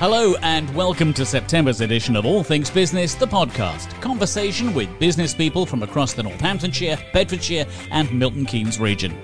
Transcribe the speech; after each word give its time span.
Hello, 0.00 0.34
and 0.40 0.74
welcome 0.74 1.12
to 1.12 1.26
September's 1.26 1.82
edition 1.82 2.16
of 2.16 2.24
All 2.24 2.42
Things 2.42 2.70
Business, 2.70 3.14
the 3.14 3.26
podcast. 3.26 3.90
Conversation 4.00 4.72
with 4.72 4.88
business 4.98 5.34
people 5.34 5.66
from 5.66 5.82
across 5.82 6.14
the 6.14 6.22
Northamptonshire, 6.22 6.96
Bedfordshire, 7.12 7.66
and 7.90 8.10
Milton 8.10 8.46
Keynes 8.46 8.80
region. 8.80 9.14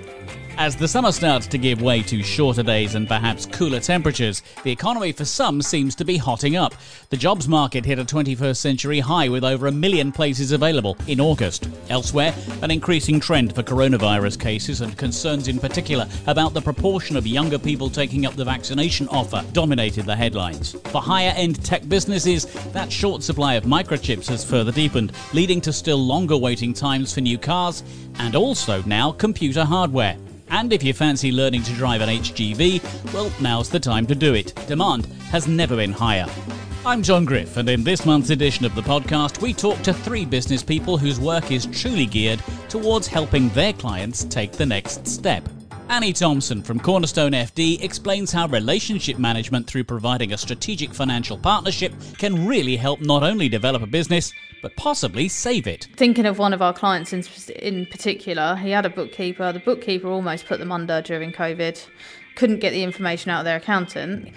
As 0.59 0.75
the 0.75 0.87
summer 0.87 1.11
starts 1.11 1.45
to 1.47 1.59
give 1.59 1.83
way 1.83 2.01
to 2.01 2.23
shorter 2.23 2.63
days 2.63 2.95
and 2.95 3.07
perhaps 3.07 3.45
cooler 3.45 3.79
temperatures, 3.79 4.41
the 4.63 4.71
economy 4.71 5.11
for 5.11 5.23
some 5.23 5.61
seems 5.61 5.93
to 5.93 6.03
be 6.03 6.17
hotting 6.17 6.55
up. 6.55 6.73
The 7.11 7.15
jobs 7.15 7.47
market 7.47 7.85
hit 7.85 7.99
a 7.99 8.03
21st 8.03 8.57
century 8.57 8.99
high 8.99 9.29
with 9.29 9.43
over 9.43 9.67
a 9.67 9.71
million 9.71 10.11
places 10.11 10.51
available 10.51 10.97
in 11.05 11.21
August. 11.21 11.69
Elsewhere, 11.89 12.33
an 12.63 12.71
increasing 12.71 13.19
trend 13.19 13.53
for 13.53 13.61
coronavirus 13.61 14.39
cases 14.39 14.81
and 14.81 14.97
concerns 14.97 15.47
in 15.47 15.59
particular 15.59 16.07
about 16.25 16.55
the 16.55 16.61
proportion 16.61 17.15
of 17.15 17.27
younger 17.27 17.59
people 17.59 17.87
taking 17.87 18.25
up 18.25 18.33
the 18.33 18.43
vaccination 18.43 19.07
offer 19.09 19.45
dominated 19.53 20.07
the 20.07 20.15
headlines. 20.15 20.71
For 20.85 21.03
higher 21.03 21.33
end 21.35 21.63
tech 21.63 21.87
businesses, 21.87 22.45
that 22.71 22.91
short 22.91 23.21
supply 23.21 23.53
of 23.53 23.65
microchips 23.65 24.27
has 24.29 24.43
further 24.43 24.71
deepened, 24.71 25.11
leading 25.33 25.61
to 25.61 25.71
still 25.71 26.03
longer 26.03 26.35
waiting 26.35 26.73
times 26.73 27.13
for 27.13 27.21
new 27.21 27.37
cars 27.37 27.83
and 28.15 28.35
also 28.35 28.81
now 28.83 29.11
computer 29.11 29.63
hardware. 29.63 30.17
And 30.49 30.71
if 30.71 30.83
you 30.83 30.93
fancy 30.93 31.31
learning 31.31 31.63
to 31.63 31.73
drive 31.73 32.01
an 32.01 32.09
HGV, 32.09 33.13
well, 33.13 33.31
now's 33.41 33.69
the 33.69 33.79
time 33.79 34.05
to 34.07 34.15
do 34.15 34.33
it. 34.33 34.53
Demand 34.67 35.05
has 35.31 35.47
never 35.47 35.75
been 35.75 35.91
higher. 35.91 36.25
I'm 36.85 37.03
John 37.03 37.25
Griff, 37.25 37.57
and 37.57 37.67
in 37.67 37.83
this 37.83 38.05
month's 38.05 38.29
edition 38.29 38.65
of 38.65 38.73
the 38.73 38.81
podcast, 38.81 39.41
we 39.41 39.53
talk 39.53 39.81
to 39.81 39.93
three 39.93 40.25
business 40.25 40.63
people 40.63 40.97
whose 40.97 41.19
work 41.19 41.51
is 41.51 41.65
truly 41.65 42.05
geared 42.05 42.41
towards 42.69 43.07
helping 43.07 43.49
their 43.49 43.73
clients 43.73 44.23
take 44.25 44.53
the 44.53 44.65
next 44.65 45.05
step. 45.05 45.47
Annie 45.89 46.11
Thompson 46.11 46.61
from 46.63 46.81
Cornerstone 46.81 47.31
FD 47.31 47.81
explains 47.81 48.33
how 48.33 48.45
relationship 48.47 49.17
management 49.17 49.67
through 49.67 49.85
providing 49.85 50.33
a 50.33 50.37
strategic 50.37 50.93
financial 50.93 51.37
partnership 51.37 51.93
can 52.17 52.45
really 52.45 52.75
help 52.75 52.99
not 52.99 53.23
only 53.23 53.47
develop 53.47 53.81
a 53.81 53.87
business, 53.87 54.33
but 54.61 54.75
possibly 54.75 55.29
save 55.29 55.65
it. 55.65 55.87
Thinking 55.95 56.25
of 56.25 56.39
one 56.39 56.51
of 56.51 56.61
our 56.61 56.73
clients 56.73 57.13
in, 57.13 57.23
in 57.55 57.85
particular, 57.85 58.57
he 58.57 58.71
had 58.71 58.85
a 58.85 58.89
bookkeeper. 58.89 59.53
The 59.53 59.59
bookkeeper 59.59 60.09
almost 60.09 60.45
put 60.45 60.59
them 60.59 60.73
under 60.73 61.01
during 61.01 61.31
COVID, 61.31 61.87
couldn't 62.35 62.59
get 62.59 62.71
the 62.71 62.83
information 62.83 63.31
out 63.31 63.39
of 63.39 63.45
their 63.45 63.57
accountant. 63.57 64.33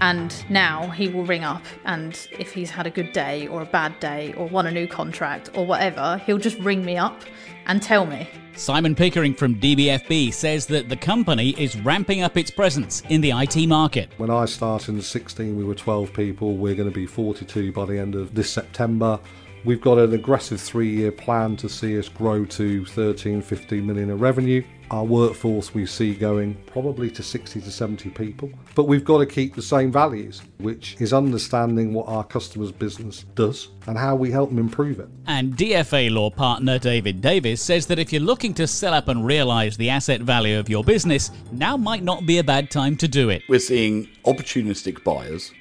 And 0.00 0.34
now 0.50 0.90
he 0.90 1.08
will 1.08 1.24
ring 1.24 1.44
up, 1.44 1.62
and 1.86 2.28
if 2.38 2.52
he's 2.52 2.68
had 2.68 2.86
a 2.86 2.90
good 2.90 3.12
day 3.12 3.46
or 3.46 3.62
a 3.62 3.66
bad 3.66 3.98
day 4.00 4.34
or 4.36 4.48
won 4.48 4.66
a 4.66 4.70
new 4.70 4.86
contract 4.86 5.50
or 5.54 5.64
whatever, 5.64 6.20
he'll 6.26 6.36
just 6.36 6.58
ring 6.58 6.84
me 6.84 6.98
up 6.98 7.22
and 7.66 7.80
tell 7.80 8.04
me. 8.04 8.28
Simon 8.56 8.94
Pickering 8.94 9.34
from 9.34 9.56
DBFB 9.56 10.32
says 10.32 10.66
that 10.66 10.88
the 10.88 10.96
company 10.96 11.50
is 11.60 11.76
ramping 11.80 12.22
up 12.22 12.36
its 12.36 12.50
presence 12.50 13.02
in 13.08 13.20
the 13.20 13.32
IT 13.32 13.66
market. 13.66 14.08
When 14.16 14.30
I 14.30 14.44
started 14.44 14.94
in 14.94 15.02
16, 15.02 15.56
we 15.56 15.64
were 15.64 15.74
12 15.74 16.12
people. 16.12 16.56
We're 16.56 16.76
going 16.76 16.88
to 16.88 16.94
be 16.94 17.06
42 17.06 17.72
by 17.72 17.84
the 17.84 17.98
end 17.98 18.14
of 18.14 18.34
this 18.34 18.48
September. 18.48 19.18
We've 19.64 19.80
got 19.80 19.96
an 19.96 20.12
aggressive 20.12 20.60
three 20.60 20.90
year 20.90 21.10
plan 21.10 21.56
to 21.56 21.70
see 21.70 21.98
us 21.98 22.10
grow 22.10 22.44
to 22.44 22.84
13, 22.84 23.40
15 23.40 23.86
million 23.86 24.10
in 24.10 24.18
revenue. 24.18 24.62
Our 24.90 25.04
workforce 25.04 25.72
we 25.72 25.86
see 25.86 26.14
going 26.14 26.54
probably 26.66 27.10
to 27.12 27.22
60 27.22 27.62
to 27.62 27.70
70 27.70 28.10
people. 28.10 28.50
But 28.74 28.84
we've 28.84 29.06
got 29.06 29.18
to 29.18 29.26
keep 29.26 29.54
the 29.54 29.62
same 29.62 29.90
values, 29.90 30.42
which 30.58 30.96
is 31.00 31.14
understanding 31.14 31.94
what 31.94 32.06
our 32.08 32.22
customers' 32.24 32.72
business 32.72 33.24
does 33.34 33.68
and 33.86 33.96
how 33.96 34.14
we 34.16 34.30
help 34.30 34.50
them 34.50 34.58
improve 34.58 35.00
it. 35.00 35.08
And 35.26 35.56
DFA 35.56 36.10
law 36.10 36.28
partner 36.28 36.78
David 36.78 37.22
Davis 37.22 37.62
says 37.62 37.86
that 37.86 37.98
if 37.98 38.12
you're 38.12 38.20
looking 38.20 38.52
to 38.54 38.66
sell 38.66 38.92
up 38.92 39.08
and 39.08 39.24
realise 39.24 39.78
the 39.78 39.88
asset 39.88 40.20
value 40.20 40.58
of 40.58 40.68
your 40.68 40.84
business, 40.84 41.30
now 41.52 41.78
might 41.78 42.02
not 42.02 42.26
be 42.26 42.36
a 42.36 42.44
bad 42.44 42.70
time 42.70 42.96
to 42.96 43.08
do 43.08 43.30
it. 43.30 43.42
We're 43.48 43.60
seeing 43.60 44.10
opportunistic 44.26 45.02
buyers 45.02 45.52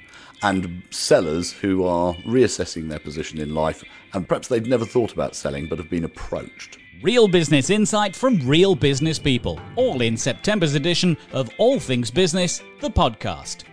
and 0.44 0.84
sellers 0.90 1.52
who 1.52 1.86
are 1.86 2.14
reassessing 2.26 2.90
their 2.90 3.00
position 3.00 3.40
in 3.40 3.56
life 3.56 3.84
and 4.14 4.28
perhaps 4.28 4.48
they've 4.48 4.68
never 4.68 4.86
thought 4.86 5.14
about 5.14 5.36
selling 5.36 5.68
but 5.68 5.80
have 5.80 5.90
been 5.90 6.04
approached. 6.04 6.78
Real 7.02 7.28
business 7.28 7.70
insight 7.70 8.16
from 8.16 8.48
real 8.48 8.76
business 8.76 9.18
people, 9.20 9.60
all 9.76 10.02
in 10.02 10.16
September's 10.16 10.76
edition 10.76 11.18
of 11.34 11.50
All 11.58 11.80
Things 11.80 12.12
Business, 12.12 12.62
the 12.82 12.90
podcast. 12.90 13.64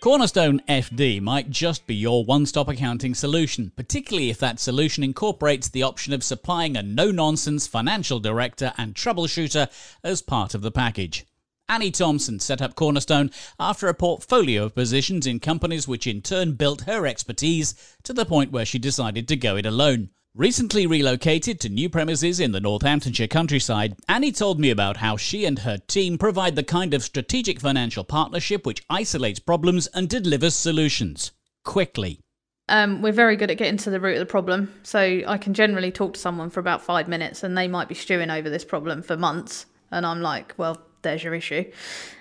Cornerstone 0.00 0.60
FD 0.68 1.22
might 1.22 1.48
just 1.48 1.86
be 1.86 1.94
your 1.94 2.24
one 2.24 2.44
stop 2.44 2.68
accounting 2.68 3.14
solution, 3.14 3.72
particularly 3.74 4.28
if 4.28 4.38
that 4.38 4.60
solution 4.60 5.02
incorporates 5.02 5.68
the 5.68 5.82
option 5.82 6.12
of 6.12 6.22
supplying 6.22 6.76
a 6.76 6.82
no 6.82 7.10
nonsense 7.10 7.66
financial 7.66 8.20
director 8.20 8.74
and 8.76 8.94
troubleshooter 8.94 9.70
as 10.02 10.20
part 10.20 10.54
of 10.54 10.60
the 10.60 10.70
package. 10.70 11.24
Annie 11.66 11.90
Thompson 11.90 12.40
set 12.40 12.60
up 12.60 12.74
Cornerstone 12.74 13.30
after 13.58 13.88
a 13.88 13.94
portfolio 13.94 14.64
of 14.64 14.74
positions 14.74 15.26
in 15.26 15.40
companies 15.40 15.88
which 15.88 16.06
in 16.06 16.20
turn 16.20 16.52
built 16.52 16.82
her 16.82 17.06
expertise 17.06 17.74
to 18.02 18.12
the 18.12 18.26
point 18.26 18.52
where 18.52 18.66
she 18.66 18.78
decided 18.78 19.26
to 19.28 19.36
go 19.36 19.56
it 19.56 19.64
alone. 19.64 20.10
Recently 20.34 20.86
relocated 20.86 21.60
to 21.60 21.70
new 21.70 21.88
premises 21.88 22.38
in 22.38 22.52
the 22.52 22.60
Northamptonshire 22.60 23.28
countryside, 23.28 23.96
Annie 24.08 24.32
told 24.32 24.60
me 24.60 24.68
about 24.68 24.98
how 24.98 25.16
she 25.16 25.46
and 25.46 25.60
her 25.60 25.78
team 25.78 26.18
provide 26.18 26.54
the 26.54 26.62
kind 26.62 26.92
of 26.92 27.02
strategic 27.02 27.60
financial 27.60 28.04
partnership 28.04 28.66
which 28.66 28.84
isolates 28.90 29.38
problems 29.38 29.86
and 29.94 30.10
delivers 30.10 30.54
solutions 30.54 31.32
quickly. 31.64 32.20
Um, 32.68 33.00
we're 33.00 33.12
very 33.12 33.36
good 33.36 33.50
at 33.50 33.56
getting 33.58 33.78
to 33.78 33.90
the 33.90 34.00
root 34.00 34.14
of 34.14 34.20
the 34.20 34.26
problem. 34.26 34.74
So 34.82 35.22
I 35.26 35.38
can 35.38 35.54
generally 35.54 35.92
talk 35.92 36.14
to 36.14 36.20
someone 36.20 36.50
for 36.50 36.60
about 36.60 36.82
five 36.82 37.08
minutes 37.08 37.42
and 37.42 37.56
they 37.56 37.68
might 37.68 37.88
be 37.88 37.94
stewing 37.94 38.30
over 38.30 38.50
this 38.50 38.64
problem 38.64 39.02
for 39.02 39.16
months. 39.16 39.66
And 39.90 40.04
I'm 40.04 40.20
like, 40.20 40.52
well, 40.58 40.82
there's 41.04 41.22
your 41.22 41.34
issue. 41.34 41.70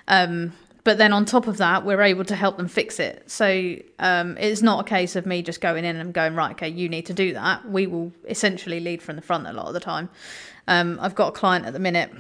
Um, 0.07 0.53
but 0.83 0.97
then 0.97 1.13
on 1.13 1.25
top 1.25 1.47
of 1.47 1.57
that, 1.57 1.85
we're 1.85 2.01
able 2.01 2.25
to 2.25 2.35
help 2.35 2.57
them 2.57 2.67
fix 2.67 2.99
it. 2.99 3.29
So 3.31 3.75
um, 3.99 4.37
it's 4.37 4.61
not 4.61 4.81
a 4.81 4.83
case 4.83 5.15
of 5.15 5.25
me 5.25 5.41
just 5.41 5.61
going 5.61 5.85
in 5.85 5.95
and 5.95 6.13
going, 6.13 6.35
right, 6.35 6.51
okay, 6.51 6.67
you 6.67 6.89
need 6.89 7.05
to 7.05 7.13
do 7.13 7.33
that. 7.33 7.67
We 7.69 7.87
will 7.87 8.11
essentially 8.27 8.81
lead 8.81 9.01
from 9.01 9.15
the 9.15 9.21
front 9.21 9.47
a 9.47 9.53
lot 9.53 9.67
of 9.67 9.73
the 9.73 9.79
time. 9.79 10.09
Um, 10.67 10.99
I've 11.01 11.15
got 11.15 11.29
a 11.29 11.31
client 11.31 11.65
at 11.65 11.73
the 11.73 11.79
minute, 11.79 12.11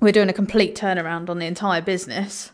we're 0.00 0.12
doing 0.12 0.28
a 0.28 0.32
complete 0.32 0.76
turnaround 0.76 1.28
on 1.28 1.40
the 1.40 1.46
entire 1.46 1.82
business. 1.82 2.52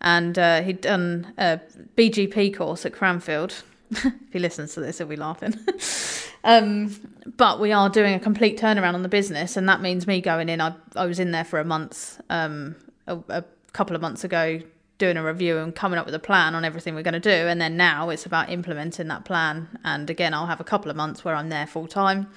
And 0.00 0.38
uh, 0.38 0.62
he'd 0.62 0.82
done 0.82 1.32
a 1.36 1.60
BGP 1.96 2.56
course 2.56 2.86
at 2.86 2.92
Cranfield. 2.92 3.62
if 3.90 4.32
he 4.32 4.38
listens 4.38 4.74
to 4.74 4.80
this, 4.80 4.98
he'll 4.98 5.06
be 5.08 5.16
laughing. 5.16 5.54
um, 6.46 6.94
but 7.36 7.60
we 7.60 7.72
are 7.72 7.90
doing 7.90 8.14
a 8.14 8.20
complete 8.20 8.58
turnaround 8.58 8.94
on 8.94 9.02
the 9.02 9.08
business, 9.08 9.56
and 9.56 9.68
that 9.68 9.82
means 9.82 10.06
me 10.06 10.20
going 10.20 10.48
in. 10.48 10.60
I, 10.60 10.74
I 10.94 11.04
was 11.04 11.18
in 11.18 11.32
there 11.32 11.44
for 11.44 11.60
a 11.60 11.64
month 11.64 12.20
um, 12.30 12.76
a, 13.06 13.18
a 13.28 13.44
couple 13.72 13.94
of 13.94 14.00
months 14.00 14.24
ago 14.24 14.60
doing 14.98 15.18
a 15.18 15.22
review 15.22 15.58
and 15.58 15.74
coming 15.74 15.98
up 15.98 16.06
with 16.06 16.14
a 16.14 16.18
plan 16.18 16.54
on 16.54 16.64
everything 16.64 16.94
we're 16.94 17.02
going 17.02 17.12
to 17.12 17.20
do. 17.20 17.28
And 17.30 17.60
then 17.60 17.76
now 17.76 18.08
it's 18.08 18.24
about 18.24 18.48
implementing 18.48 19.08
that 19.08 19.26
plan. 19.26 19.68
And 19.84 20.08
again 20.08 20.32
I'll 20.32 20.46
have 20.46 20.58
a 20.58 20.64
couple 20.64 20.90
of 20.90 20.96
months 20.96 21.22
where 21.22 21.34
I'm 21.34 21.50
there 21.50 21.66
full 21.66 21.86
time 21.86 22.28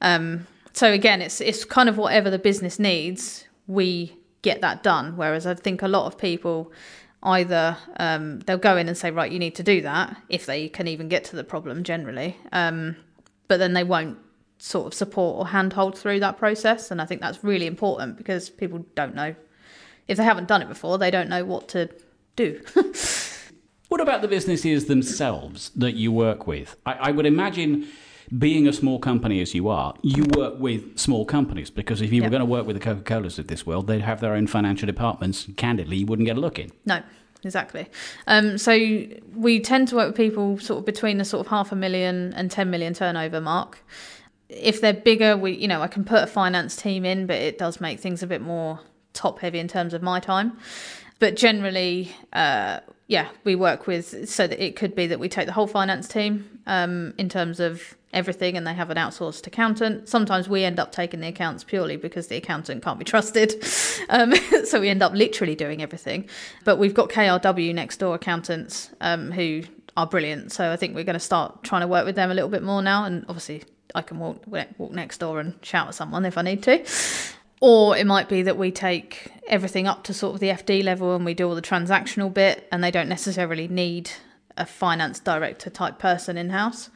um, 0.00 0.46
so 0.72 0.92
again 0.92 1.20
it's 1.20 1.40
it's 1.40 1.64
kind 1.64 1.88
of 1.88 1.98
whatever 1.98 2.30
the 2.30 2.38
business 2.38 2.78
needs 2.78 3.44
we 3.66 4.16
get 4.42 4.60
that 4.62 4.82
done. 4.82 5.16
Whereas 5.16 5.46
I 5.46 5.54
think 5.54 5.82
a 5.82 5.88
lot 5.88 6.06
of 6.06 6.16
people 6.16 6.72
either 7.22 7.76
um, 7.98 8.40
they'll 8.40 8.56
go 8.56 8.76
in 8.76 8.88
and 8.88 8.96
say 8.96 9.10
right 9.10 9.30
you 9.30 9.38
need 9.38 9.54
to 9.54 9.62
do 9.62 9.82
that 9.82 10.16
if 10.28 10.46
they 10.46 10.68
can 10.68 10.88
even 10.88 11.08
get 11.08 11.24
to 11.24 11.36
the 11.36 11.44
problem 11.44 11.84
generally. 11.84 12.36
Um, 12.52 12.96
but 13.50 13.58
then 13.58 13.72
they 13.72 13.82
won't 13.82 14.16
sort 14.60 14.86
of 14.86 14.94
support 14.94 15.36
or 15.36 15.48
handhold 15.48 15.98
through 15.98 16.20
that 16.20 16.38
process 16.38 16.92
and 16.92 17.02
I 17.02 17.04
think 17.04 17.20
that's 17.20 17.42
really 17.42 17.66
important 17.66 18.16
because 18.16 18.48
people 18.48 18.86
don't 18.94 19.16
know 19.16 19.34
if 20.06 20.16
they 20.16 20.22
haven't 20.22 20.46
done 20.46 20.62
it 20.62 20.68
before, 20.68 20.98
they 20.98 21.10
don't 21.10 21.28
know 21.28 21.44
what 21.44 21.68
to 21.70 21.90
do. 22.36 22.60
what 23.88 24.00
about 24.00 24.22
the 24.22 24.28
businesses 24.28 24.86
themselves 24.86 25.70
that 25.74 25.96
you 25.96 26.12
work 26.12 26.46
with? 26.46 26.76
I, 26.86 26.92
I 26.92 27.10
would 27.10 27.26
imagine 27.26 27.88
being 28.38 28.68
a 28.68 28.72
small 28.72 29.00
company 29.00 29.40
as 29.40 29.52
you 29.52 29.68
are, 29.68 29.94
you 30.02 30.26
work 30.36 30.60
with 30.60 30.96
small 30.96 31.24
companies 31.24 31.70
because 31.70 32.00
if 32.00 32.12
you 32.12 32.22
yep. 32.22 32.26
were 32.26 32.30
going 32.30 32.40
to 32.40 32.46
work 32.46 32.66
with 32.66 32.76
the 32.76 32.80
Coca 32.80 33.02
Colas 33.02 33.40
of 33.40 33.48
this 33.48 33.66
world, 33.66 33.88
they'd 33.88 34.02
have 34.02 34.20
their 34.20 34.34
own 34.34 34.46
financial 34.46 34.86
departments. 34.86 35.48
Candidly, 35.56 35.96
you 35.96 36.06
wouldn't 36.06 36.26
get 36.26 36.36
a 36.36 36.40
look 36.40 36.60
in. 36.60 36.70
No, 36.86 37.02
exactly. 37.44 37.86
Um, 38.26 38.58
so 38.58 38.72
we 39.34 39.60
tend 39.60 39.88
to 39.88 39.96
work 39.96 40.08
with 40.08 40.16
people 40.16 40.58
sort 40.58 40.80
of 40.80 40.84
between 40.84 41.18
the 41.18 41.24
sort 41.24 41.46
of 41.46 41.50
half 41.50 41.72
a 41.72 41.76
million 41.76 42.32
and 42.34 42.50
10 42.50 42.70
million 42.70 42.94
turnover 42.94 43.40
mark. 43.40 43.78
If 44.48 44.80
they're 44.80 44.92
bigger, 44.92 45.36
we 45.36 45.52
you 45.52 45.68
know 45.68 45.80
I 45.80 45.88
can 45.88 46.04
put 46.04 46.22
a 46.22 46.26
finance 46.26 46.76
team 46.76 47.04
in, 47.04 47.26
but 47.26 47.36
it 47.36 47.58
does 47.58 47.80
make 47.80 48.00
things 48.00 48.22
a 48.22 48.26
bit 48.26 48.40
more 48.40 48.80
top 49.12 49.40
heavy 49.40 49.58
in 49.58 49.68
terms 49.68 49.94
of 49.94 50.02
my 50.02 50.20
time. 50.20 50.58
But 51.18 51.36
generally, 51.36 52.12
uh, 52.32 52.80
yeah, 53.06 53.28
we 53.44 53.54
work 53.54 53.86
with 53.86 54.28
so 54.28 54.46
that 54.46 54.64
it 54.64 54.76
could 54.76 54.94
be 54.94 55.06
that 55.06 55.20
we 55.20 55.28
take 55.28 55.46
the 55.46 55.52
whole 55.52 55.66
finance 55.66 56.08
team 56.08 56.60
um, 56.66 57.14
in 57.18 57.28
terms 57.28 57.60
of 57.60 57.96
everything 58.12 58.56
and 58.56 58.66
they 58.66 58.74
have 58.74 58.90
an 58.90 58.96
outsourced 58.96 59.46
accountant. 59.46 60.08
Sometimes 60.08 60.48
we 60.48 60.64
end 60.64 60.80
up 60.80 60.92
taking 60.92 61.20
the 61.20 61.28
accounts 61.28 61.62
purely 61.62 61.96
because 61.96 62.26
the 62.26 62.36
accountant 62.36 62.82
can't 62.82 62.98
be 62.98 63.04
trusted. 63.04 63.64
Um, 64.08 64.34
so 64.64 64.80
we 64.80 64.88
end 64.88 65.02
up 65.02 65.12
literally 65.12 65.54
doing 65.54 65.82
everything. 65.82 66.28
But 66.64 66.78
we've 66.78 66.94
got 66.94 67.10
KRW 67.10 67.72
next 67.74 67.98
door 67.98 68.14
accountants 68.16 68.90
um, 69.00 69.30
who 69.30 69.62
are 69.96 70.06
brilliant. 70.06 70.50
So 70.50 70.72
I 70.72 70.76
think 70.76 70.94
we're 70.94 71.04
going 71.04 71.14
to 71.14 71.20
start 71.20 71.62
trying 71.62 71.82
to 71.82 71.86
work 71.86 72.06
with 72.06 72.16
them 72.16 72.30
a 72.30 72.34
little 72.34 72.48
bit 72.48 72.62
more 72.62 72.82
now. 72.82 73.04
And 73.04 73.24
obviously, 73.28 73.62
I 73.94 74.02
can 74.02 74.18
walk, 74.18 74.42
walk 74.46 74.90
next 74.90 75.18
door 75.18 75.38
and 75.38 75.54
shout 75.62 75.88
at 75.88 75.94
someone 75.94 76.24
if 76.24 76.38
I 76.38 76.42
need 76.42 76.62
to. 76.64 76.84
Or 77.60 77.96
it 77.96 78.06
might 78.06 78.28
be 78.28 78.42
that 78.42 78.56
we 78.56 78.72
take 78.72 79.30
everything 79.46 79.86
up 79.86 80.02
to 80.04 80.14
sort 80.14 80.34
of 80.34 80.40
the 80.40 80.48
FD 80.48 80.82
level 80.82 81.14
and 81.14 81.24
we 81.24 81.34
do 81.34 81.48
all 81.48 81.54
the 81.54 81.62
transactional 81.62 82.32
bit, 82.32 82.66
and 82.72 82.82
they 82.82 82.90
don't 82.90 83.08
necessarily 83.08 83.68
need 83.68 84.10
a 84.56 84.66
finance 84.66 85.20
director 85.20 85.70
type 85.70 85.98
person 85.98 86.36
in 86.36 86.50
house. 86.50 86.90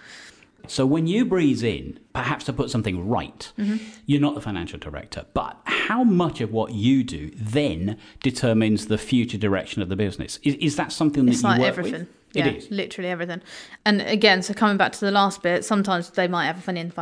So 0.69 0.87
when 0.87 1.07
you 1.07 1.25
breeze 1.25 1.63
in, 1.63 1.99
perhaps 2.13 2.45
to 2.47 2.53
put 2.53 2.71
something 2.71 3.09
right, 3.09 3.53
Mm-hmm. 3.59 3.77
you're 4.07 4.21
not 4.21 4.35
the 4.35 4.41
financial 4.41 4.79
director, 4.79 5.25
but 5.35 5.59
how 5.65 6.05
much 6.05 6.41
of 6.41 6.53
what 6.53 6.73
you 6.73 7.05
do 7.05 7.31
then 7.37 7.99
determines 8.23 8.87
the 8.87 8.99
future 8.99 9.39
direction 9.39 9.83
of 9.83 9.89
the 9.89 9.97
business? 9.97 10.39
Is, 10.43 10.55
is 10.57 10.77
that 10.77 10.93
something 10.93 11.27
that 11.27 11.33
It's 11.33 11.43
you 11.43 11.49
like 11.49 11.61
work 11.61 11.69
everything. 11.69 11.93
with? 12.01 12.09
Yeah, 12.33 12.49
It 12.49 12.57
is. 12.57 12.71
literally 12.73 13.11
everything. 13.11 13.43
And 13.85 14.01
again, 14.03 14.43
so 14.43 14.55
coming 14.55 14.77
back 14.77 14.91
to 14.93 15.01
the 15.01 15.13
last 15.13 15.41
bit, 15.41 15.65
sometimes 15.65 16.11
they 16.11 16.27
might 16.27 16.47
have 16.47 16.67
an 16.67 16.77
in- 16.77 16.93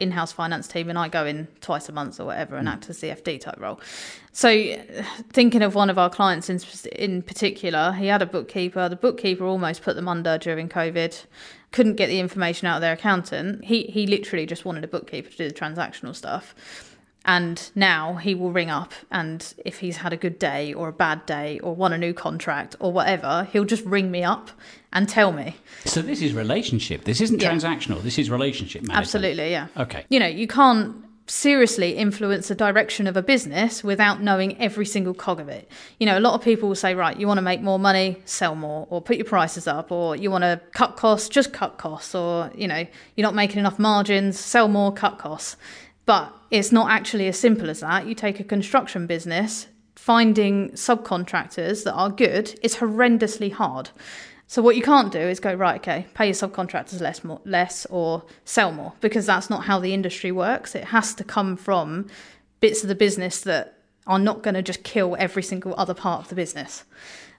in-house 0.00 0.32
finance 0.32 0.68
team, 0.68 0.90
and 0.90 0.98
I 0.98 1.08
go 1.08 1.24
in 1.24 1.48
twice 1.62 1.88
a 1.88 1.92
month 1.92 2.20
or 2.20 2.26
whatever 2.26 2.56
Mm. 2.56 2.60
and 2.60 2.68
act 2.68 2.90
as 2.90 2.98
the 2.98 3.08
FD 3.10 3.38
type 3.40 3.58
role. 3.58 3.80
So, 4.32 4.50
thinking 5.32 5.62
of 5.62 5.74
one 5.74 5.88
of 5.88 5.96
our 5.98 6.10
clients 6.10 6.50
in 6.50 6.60
in 6.94 7.22
particular, 7.22 7.92
he 7.92 8.08
had 8.08 8.20
a 8.20 8.26
bookkeeper. 8.26 8.86
The 8.90 8.96
bookkeeper 8.96 9.44
almost 9.46 9.80
put 9.82 9.96
them 9.96 10.08
under 10.08 10.36
during 10.36 10.68
COVID. 10.68 11.24
Couldn't 11.72 11.96
get 11.96 12.06
the 12.08 12.20
information 12.20 12.68
out 12.68 12.76
of 12.76 12.80
their 12.82 12.92
accountant. 12.92 13.64
He 13.64 13.84
he 13.84 14.06
literally 14.06 14.46
just 14.46 14.64
wanted 14.64 14.84
a 14.84 14.88
bookkeeper 14.88 15.30
to 15.30 15.36
do 15.36 15.48
the 15.48 15.54
transactional 15.54 16.14
stuff. 16.14 16.54
And 17.24 17.70
now 17.76 18.14
he 18.14 18.34
will 18.34 18.50
ring 18.50 18.68
up, 18.68 18.92
and 19.08 19.54
if 19.64 19.78
he's 19.78 19.98
had 19.98 20.12
a 20.12 20.16
good 20.16 20.40
day 20.40 20.74
or 20.74 20.88
a 20.88 20.92
bad 20.92 21.24
day 21.24 21.60
or 21.60 21.72
won 21.72 21.92
a 21.92 21.98
new 21.98 22.12
contract 22.12 22.74
or 22.80 22.92
whatever, 22.92 23.48
he'll 23.52 23.64
just 23.64 23.84
ring 23.84 24.10
me 24.10 24.24
up 24.24 24.50
and 24.92 25.08
tell 25.08 25.30
me. 25.30 25.54
So 25.84 26.02
this 26.02 26.20
is 26.20 26.32
relationship. 26.34 27.04
This 27.04 27.20
isn't 27.20 27.40
Yeah. 27.40 27.52
transactional. 27.52 28.02
This 28.02 28.18
is 28.18 28.28
relationship 28.28 28.82
management. 28.82 28.98
Absolutely, 28.98 29.50
yeah. 29.52 29.68
Okay. 29.76 30.04
You 30.08 30.18
know, 30.18 30.26
you 30.26 30.48
can't 30.48 30.96
seriously 31.26 31.96
influence 31.96 32.48
the 32.48 32.54
direction 32.54 33.06
of 33.06 33.16
a 33.16 33.22
business 33.22 33.84
without 33.84 34.20
knowing 34.20 34.60
every 34.60 34.86
single 34.86 35.14
cog 35.14 35.40
of 35.40 35.48
it. 35.48 35.68
You 35.98 36.06
know, 36.06 36.18
a 36.18 36.20
lot 36.20 36.34
of 36.34 36.42
people 36.42 36.68
will 36.68 36.76
say, 36.76 36.94
right, 36.94 37.16
you 37.16 37.26
want 37.26 37.38
to 37.38 37.42
make 37.42 37.60
more 37.60 37.78
money, 37.78 38.20
sell 38.24 38.54
more, 38.54 38.86
or 38.90 39.00
put 39.00 39.16
your 39.16 39.24
prices 39.24 39.66
up, 39.66 39.92
or 39.92 40.16
you 40.16 40.30
want 40.30 40.42
to 40.42 40.60
cut 40.72 40.96
costs, 40.96 41.28
just 41.28 41.52
cut 41.52 41.78
costs, 41.78 42.14
or, 42.14 42.50
you 42.54 42.66
know, 42.66 42.86
you're 43.16 43.22
not 43.22 43.34
making 43.34 43.58
enough 43.58 43.78
margins, 43.78 44.38
sell 44.38 44.68
more, 44.68 44.92
cut 44.92 45.18
costs. 45.18 45.56
But 46.04 46.34
it's 46.50 46.72
not 46.72 46.90
actually 46.90 47.28
as 47.28 47.38
simple 47.38 47.70
as 47.70 47.80
that. 47.80 48.06
You 48.06 48.14
take 48.14 48.40
a 48.40 48.44
construction 48.44 49.06
business, 49.06 49.68
finding 49.94 50.70
subcontractors 50.70 51.84
that 51.84 51.94
are 51.94 52.10
good 52.10 52.58
is 52.62 52.76
horrendously 52.76 53.52
hard. 53.52 53.90
So 54.52 54.60
what 54.60 54.76
you 54.76 54.82
can't 54.82 55.10
do 55.10 55.18
is 55.18 55.40
go 55.40 55.54
right, 55.54 55.76
okay, 55.76 56.04
pay 56.12 56.26
your 56.26 56.34
subcontractors 56.34 57.00
less, 57.00 57.24
more, 57.24 57.40
less, 57.46 57.86
or 57.86 58.22
sell 58.44 58.70
more, 58.70 58.92
because 59.00 59.24
that's 59.24 59.48
not 59.48 59.64
how 59.64 59.78
the 59.78 59.94
industry 59.94 60.30
works. 60.30 60.74
It 60.74 60.84
has 60.84 61.14
to 61.14 61.24
come 61.24 61.56
from 61.56 62.08
bits 62.60 62.82
of 62.82 62.90
the 62.90 62.94
business 62.94 63.40
that 63.40 63.78
are 64.06 64.18
not 64.18 64.42
going 64.42 64.52
to 64.52 64.60
just 64.60 64.82
kill 64.82 65.16
every 65.18 65.42
single 65.42 65.74
other 65.78 65.94
part 65.94 66.20
of 66.20 66.28
the 66.28 66.34
business. 66.34 66.84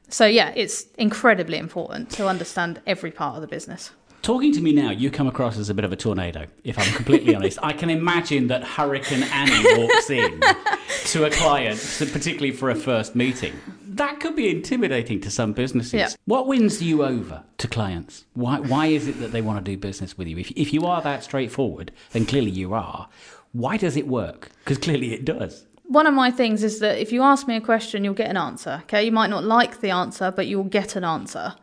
So 0.10 0.26
yeah, 0.26 0.54
it's 0.56 0.88
incredibly 0.98 1.60
important 1.60 2.10
to 2.14 2.28
understand 2.28 2.82
every 2.88 3.12
part 3.12 3.36
of 3.36 3.42
the 3.42 3.48
business. 3.48 3.92
Talking 4.24 4.52
to 4.54 4.62
me 4.62 4.74
now, 4.74 4.90
you 4.90 5.12
come 5.12 5.28
across 5.28 5.60
as 5.60 5.70
a 5.70 5.76
bit 5.76 5.86
of 5.86 5.92
a 5.92 5.96
tornado, 5.96 6.48
if 6.64 6.80
I'm 6.80 6.92
completely 6.96 7.36
honest. 7.36 7.60
I 7.62 7.74
can 7.74 7.92
imagine 7.92 8.48
that 8.48 8.64
Hurricane 8.64 9.22
Annie 9.22 9.78
walks 9.78 10.10
in 10.10 10.42
to 11.06 11.26
a 11.26 11.30
client, 11.30 11.80
particularly 12.00 12.54
for 12.54 12.72
a 12.72 12.76
first 12.76 13.14
meeting. 13.16 13.54
That 13.94 14.20
could 14.20 14.36
be 14.36 14.50
intimidating 14.50 15.22
to 15.22 15.30
some 15.30 15.54
businesses. 15.54 15.94
Yeah. 15.94 16.10
What 16.26 16.48
wins 16.48 16.82
you 16.82 17.04
over 17.04 17.44
to 17.60 17.68
clients? 17.68 18.26
Why, 18.34 18.60
why 18.60 18.88
is 18.88 19.08
it 19.08 19.20
that 19.20 19.32
they 19.32 19.42
want 19.42 19.64
to 19.64 19.72
do 19.72 19.78
business 19.78 20.18
with 20.18 20.28
you? 20.28 20.38
If, 20.38 20.52
if 20.52 20.74
you 20.74 20.86
are 20.86 21.02
that 21.02 21.24
straightforward, 21.24 21.92
then 22.12 22.26
clearly 22.26 22.50
you 22.50 22.74
are. 22.74 23.08
Why 23.52 23.78
does 23.78 23.96
it 23.96 24.08
work? 24.08 24.50
Because 24.64 24.80
clearly 24.80 25.14
it 25.14 25.26
does. 25.26 25.66
One 25.86 26.08
of 26.08 26.14
my 26.14 26.32
things 26.32 26.64
is 26.64 26.80
that 26.80 26.98
if 27.00 27.12
you 27.12 27.22
ask 27.22 27.48
me 27.48 27.56
a 27.56 27.62
question, 27.62 28.04
you'll 28.04 28.16
get 28.16 28.30
an 28.30 28.38
answer. 28.38 28.80
Okay, 28.84 29.04
you 29.04 29.12
might 29.12 29.30
not 29.30 29.44
like 29.44 29.82
the 29.82 29.92
answer, 29.92 30.32
but 30.32 30.48
you'll 30.48 30.64
get 30.64 30.96
an 30.96 31.04
answer. 31.04 31.54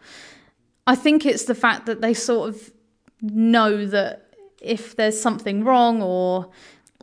I 0.87 0.95
think 0.95 1.27
it's 1.27 1.47
the 1.47 1.55
fact 1.55 1.87
that 1.87 2.01
they 2.01 2.15
sort 2.15 2.51
of 2.51 2.71
know 3.23 3.87
that 3.87 4.27
if 4.61 4.95
there's 4.95 5.21
something 5.21 5.65
wrong 5.65 6.01
or 6.01 6.51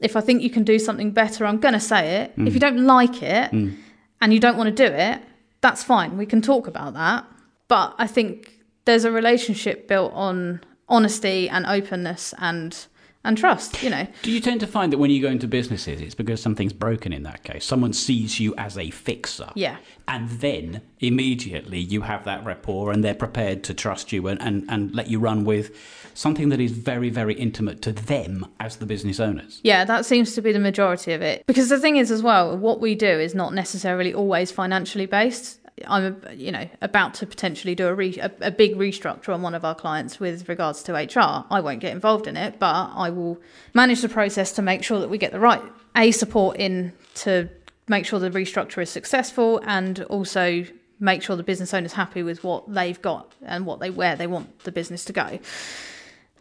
if 0.02 0.16
I 0.16 0.22
think 0.22 0.42
you 0.42 0.50
can 0.50 0.64
do 0.64 0.80
something 0.80 1.12
better, 1.12 1.46
I'm 1.46 1.60
going 1.60 1.74
to 1.74 1.80
say 1.80 2.22
it. 2.22 2.32
If 2.38 2.38
mm. 2.38 2.54
you 2.54 2.60
don't 2.60 2.86
like 2.86 3.22
it 3.24 3.52
mm. 3.52 3.76
And 4.22 4.34
you 4.34 4.40
don't 4.40 4.58
want 4.58 4.76
to 4.76 4.90
do 4.90 4.94
it, 4.94 5.22
that's 5.62 5.84
fine. 5.84 6.18
We 6.18 6.26
can 6.26 6.42
talk 6.42 6.68
about 6.68 6.94
that. 6.94 7.26
But 7.68 7.96
I 7.98 8.08
think 8.08 8.60
there's 8.86 9.06
a 9.06 9.12
relationship 9.12 9.88
built 9.88 10.14
on 10.14 10.62
honesty 10.88 11.50
and 11.50 11.66
openness 11.66 12.34
and 12.38 12.88
and 13.28 13.38
trust, 13.38 13.84
you 13.84 13.90
know. 13.90 14.08
Do 14.24 14.32
you 14.32 14.40
tend 14.40 14.62
to 14.62 14.68
find 14.68 14.92
that 14.92 14.98
when 14.98 15.12
you 15.12 15.22
go 15.22 15.28
into 15.28 15.48
businesses, 15.48 16.02
it's 16.02 16.16
because 16.16 16.42
something's 16.42 16.74
broken 16.74 17.12
in 17.12 17.24
that 17.24 17.44
case? 17.44 17.66
Someone 17.66 17.94
sees 17.94 18.40
you 18.40 18.56
as 18.58 18.78
a 18.78 18.90
fixer. 18.90 19.52
Yeah. 19.54 19.78
And 20.08 20.30
then 20.30 20.82
immediately 21.00 21.80
you 21.80 22.02
have 22.02 22.24
that 22.24 22.46
rapport 22.46 22.92
and 22.92 23.04
they're 23.04 23.14
prepared 23.14 23.64
to 23.66 23.74
trust 23.74 24.14
you 24.14 24.28
and, 24.28 24.42
and, 24.42 24.66
and 24.70 24.96
let 24.96 25.10
you 25.10 25.20
run 25.20 25.44
with 25.44 25.78
something 26.14 26.50
that 26.50 26.62
is 26.62 26.72
very, 26.72 27.10
very 27.10 27.34
intimate 27.36 27.82
to 27.84 27.92
them 27.92 28.46
as 28.60 28.78
the 28.78 28.86
business 28.86 29.20
owners. 29.20 29.60
Yeah, 29.64 29.84
that 29.84 30.06
seems 30.06 30.34
to 30.36 30.42
be 30.42 30.54
the 30.54 30.60
majority 30.60 31.12
of 31.12 31.22
it. 31.22 31.46
Because 31.46 31.70
the 31.70 31.80
thing 31.80 31.98
is, 31.98 32.10
as 32.10 32.24
well, 32.24 32.58
what 32.58 32.80
we 32.80 32.96
do 32.96 33.08
is 33.08 33.36
not 33.36 33.54
necessarily 33.54 34.14
always 34.14 34.52
financially 34.52 35.06
based. 35.06 35.60
I'm, 35.86 36.22
you 36.34 36.52
know, 36.52 36.68
about 36.82 37.14
to 37.16 37.28
potentially 37.28 37.76
do 37.76 37.88
a, 37.88 37.94
re- 37.94 38.18
a, 38.20 38.32
a 38.42 38.52
big 38.52 38.76
restructure 38.76 39.34
on 39.34 39.42
one 39.42 39.54
of 39.54 39.64
our 39.64 39.76
clients 39.76 40.20
with 40.20 40.50
regards 40.50 40.82
to 40.84 40.94
HR. 40.94 41.46
I 41.52 41.60
won't 41.60 41.80
get 41.80 41.92
involved 41.92 42.28
in 42.28 42.36
it, 42.36 42.60
but 42.60 42.92
I 42.96 43.10
will 43.10 43.40
manage 43.74 44.02
the 44.02 44.10
process 44.10 44.52
to 44.54 44.62
make 44.62 44.84
sure 44.84 45.00
that 45.00 45.10
we 45.10 45.18
get 45.18 45.32
the 45.32 45.40
right 45.40 45.62
a 45.96 46.12
support 46.12 46.58
in 46.58 46.94
to 47.16 47.50
make 47.88 48.06
sure 48.06 48.20
the 48.20 48.30
restructure 48.30 48.82
is 48.82 48.90
successful, 48.90 49.62
and 49.66 50.04
also 50.04 50.66
make 51.00 51.22
sure 51.22 51.36
the 51.36 51.44
business 51.44 51.74
owner's 51.74 51.94
happy 51.94 52.24
with 52.24 52.44
what 52.44 52.72
they've 52.72 53.02
got 53.02 53.34
and 53.44 53.66
what 53.66 53.80
they 53.80 53.90
where 53.90 54.16
they 54.16 54.28
want 54.28 54.60
the 54.60 54.72
business 54.72 55.06
to 55.06 55.14
go. 55.14 55.40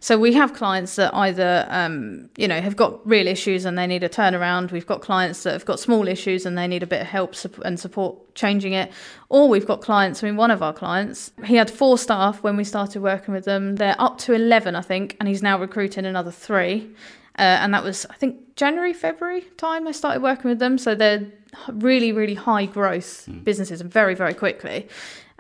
So 0.06 0.16
we 0.16 0.34
have 0.34 0.54
clients 0.54 0.94
that 0.94 1.12
either, 1.12 1.66
um, 1.68 2.30
you 2.36 2.46
know, 2.46 2.60
have 2.60 2.76
got 2.76 3.04
real 3.04 3.26
issues 3.26 3.64
and 3.64 3.76
they 3.76 3.88
need 3.88 4.04
a 4.04 4.08
turnaround. 4.08 4.70
We've 4.70 4.86
got 4.86 5.00
clients 5.00 5.42
that 5.42 5.52
have 5.52 5.64
got 5.64 5.80
small 5.80 6.06
issues 6.06 6.46
and 6.46 6.56
they 6.56 6.68
need 6.68 6.84
a 6.84 6.86
bit 6.86 7.00
of 7.00 7.08
help 7.08 7.34
and 7.64 7.80
support 7.80 8.32
changing 8.36 8.72
it. 8.72 8.92
Or 9.30 9.48
we've 9.48 9.66
got 9.66 9.80
clients. 9.80 10.22
I 10.22 10.28
mean, 10.28 10.36
one 10.36 10.52
of 10.52 10.62
our 10.62 10.72
clients, 10.72 11.32
he 11.44 11.56
had 11.56 11.68
four 11.68 11.98
staff 11.98 12.40
when 12.44 12.56
we 12.56 12.62
started 12.62 13.02
working 13.02 13.34
with 13.34 13.46
them. 13.46 13.74
They're 13.74 14.00
up 14.00 14.18
to 14.18 14.32
eleven, 14.32 14.76
I 14.76 14.80
think, 14.80 15.16
and 15.18 15.28
he's 15.28 15.42
now 15.42 15.58
recruiting 15.58 16.06
another 16.06 16.30
three. 16.30 16.88
Uh, 17.36 17.58
and 17.62 17.74
that 17.74 17.82
was, 17.82 18.06
I 18.08 18.14
think, 18.14 18.54
January, 18.54 18.92
February 18.92 19.40
time 19.56 19.88
I 19.88 19.90
started 19.90 20.22
working 20.22 20.48
with 20.48 20.60
them. 20.60 20.78
So 20.78 20.94
they're 20.94 21.26
really, 21.72 22.12
really 22.12 22.34
high 22.34 22.66
growth 22.66 23.28
businesses 23.42 23.80
and 23.80 23.92
very, 23.92 24.14
very 24.14 24.34
quickly. 24.34 24.86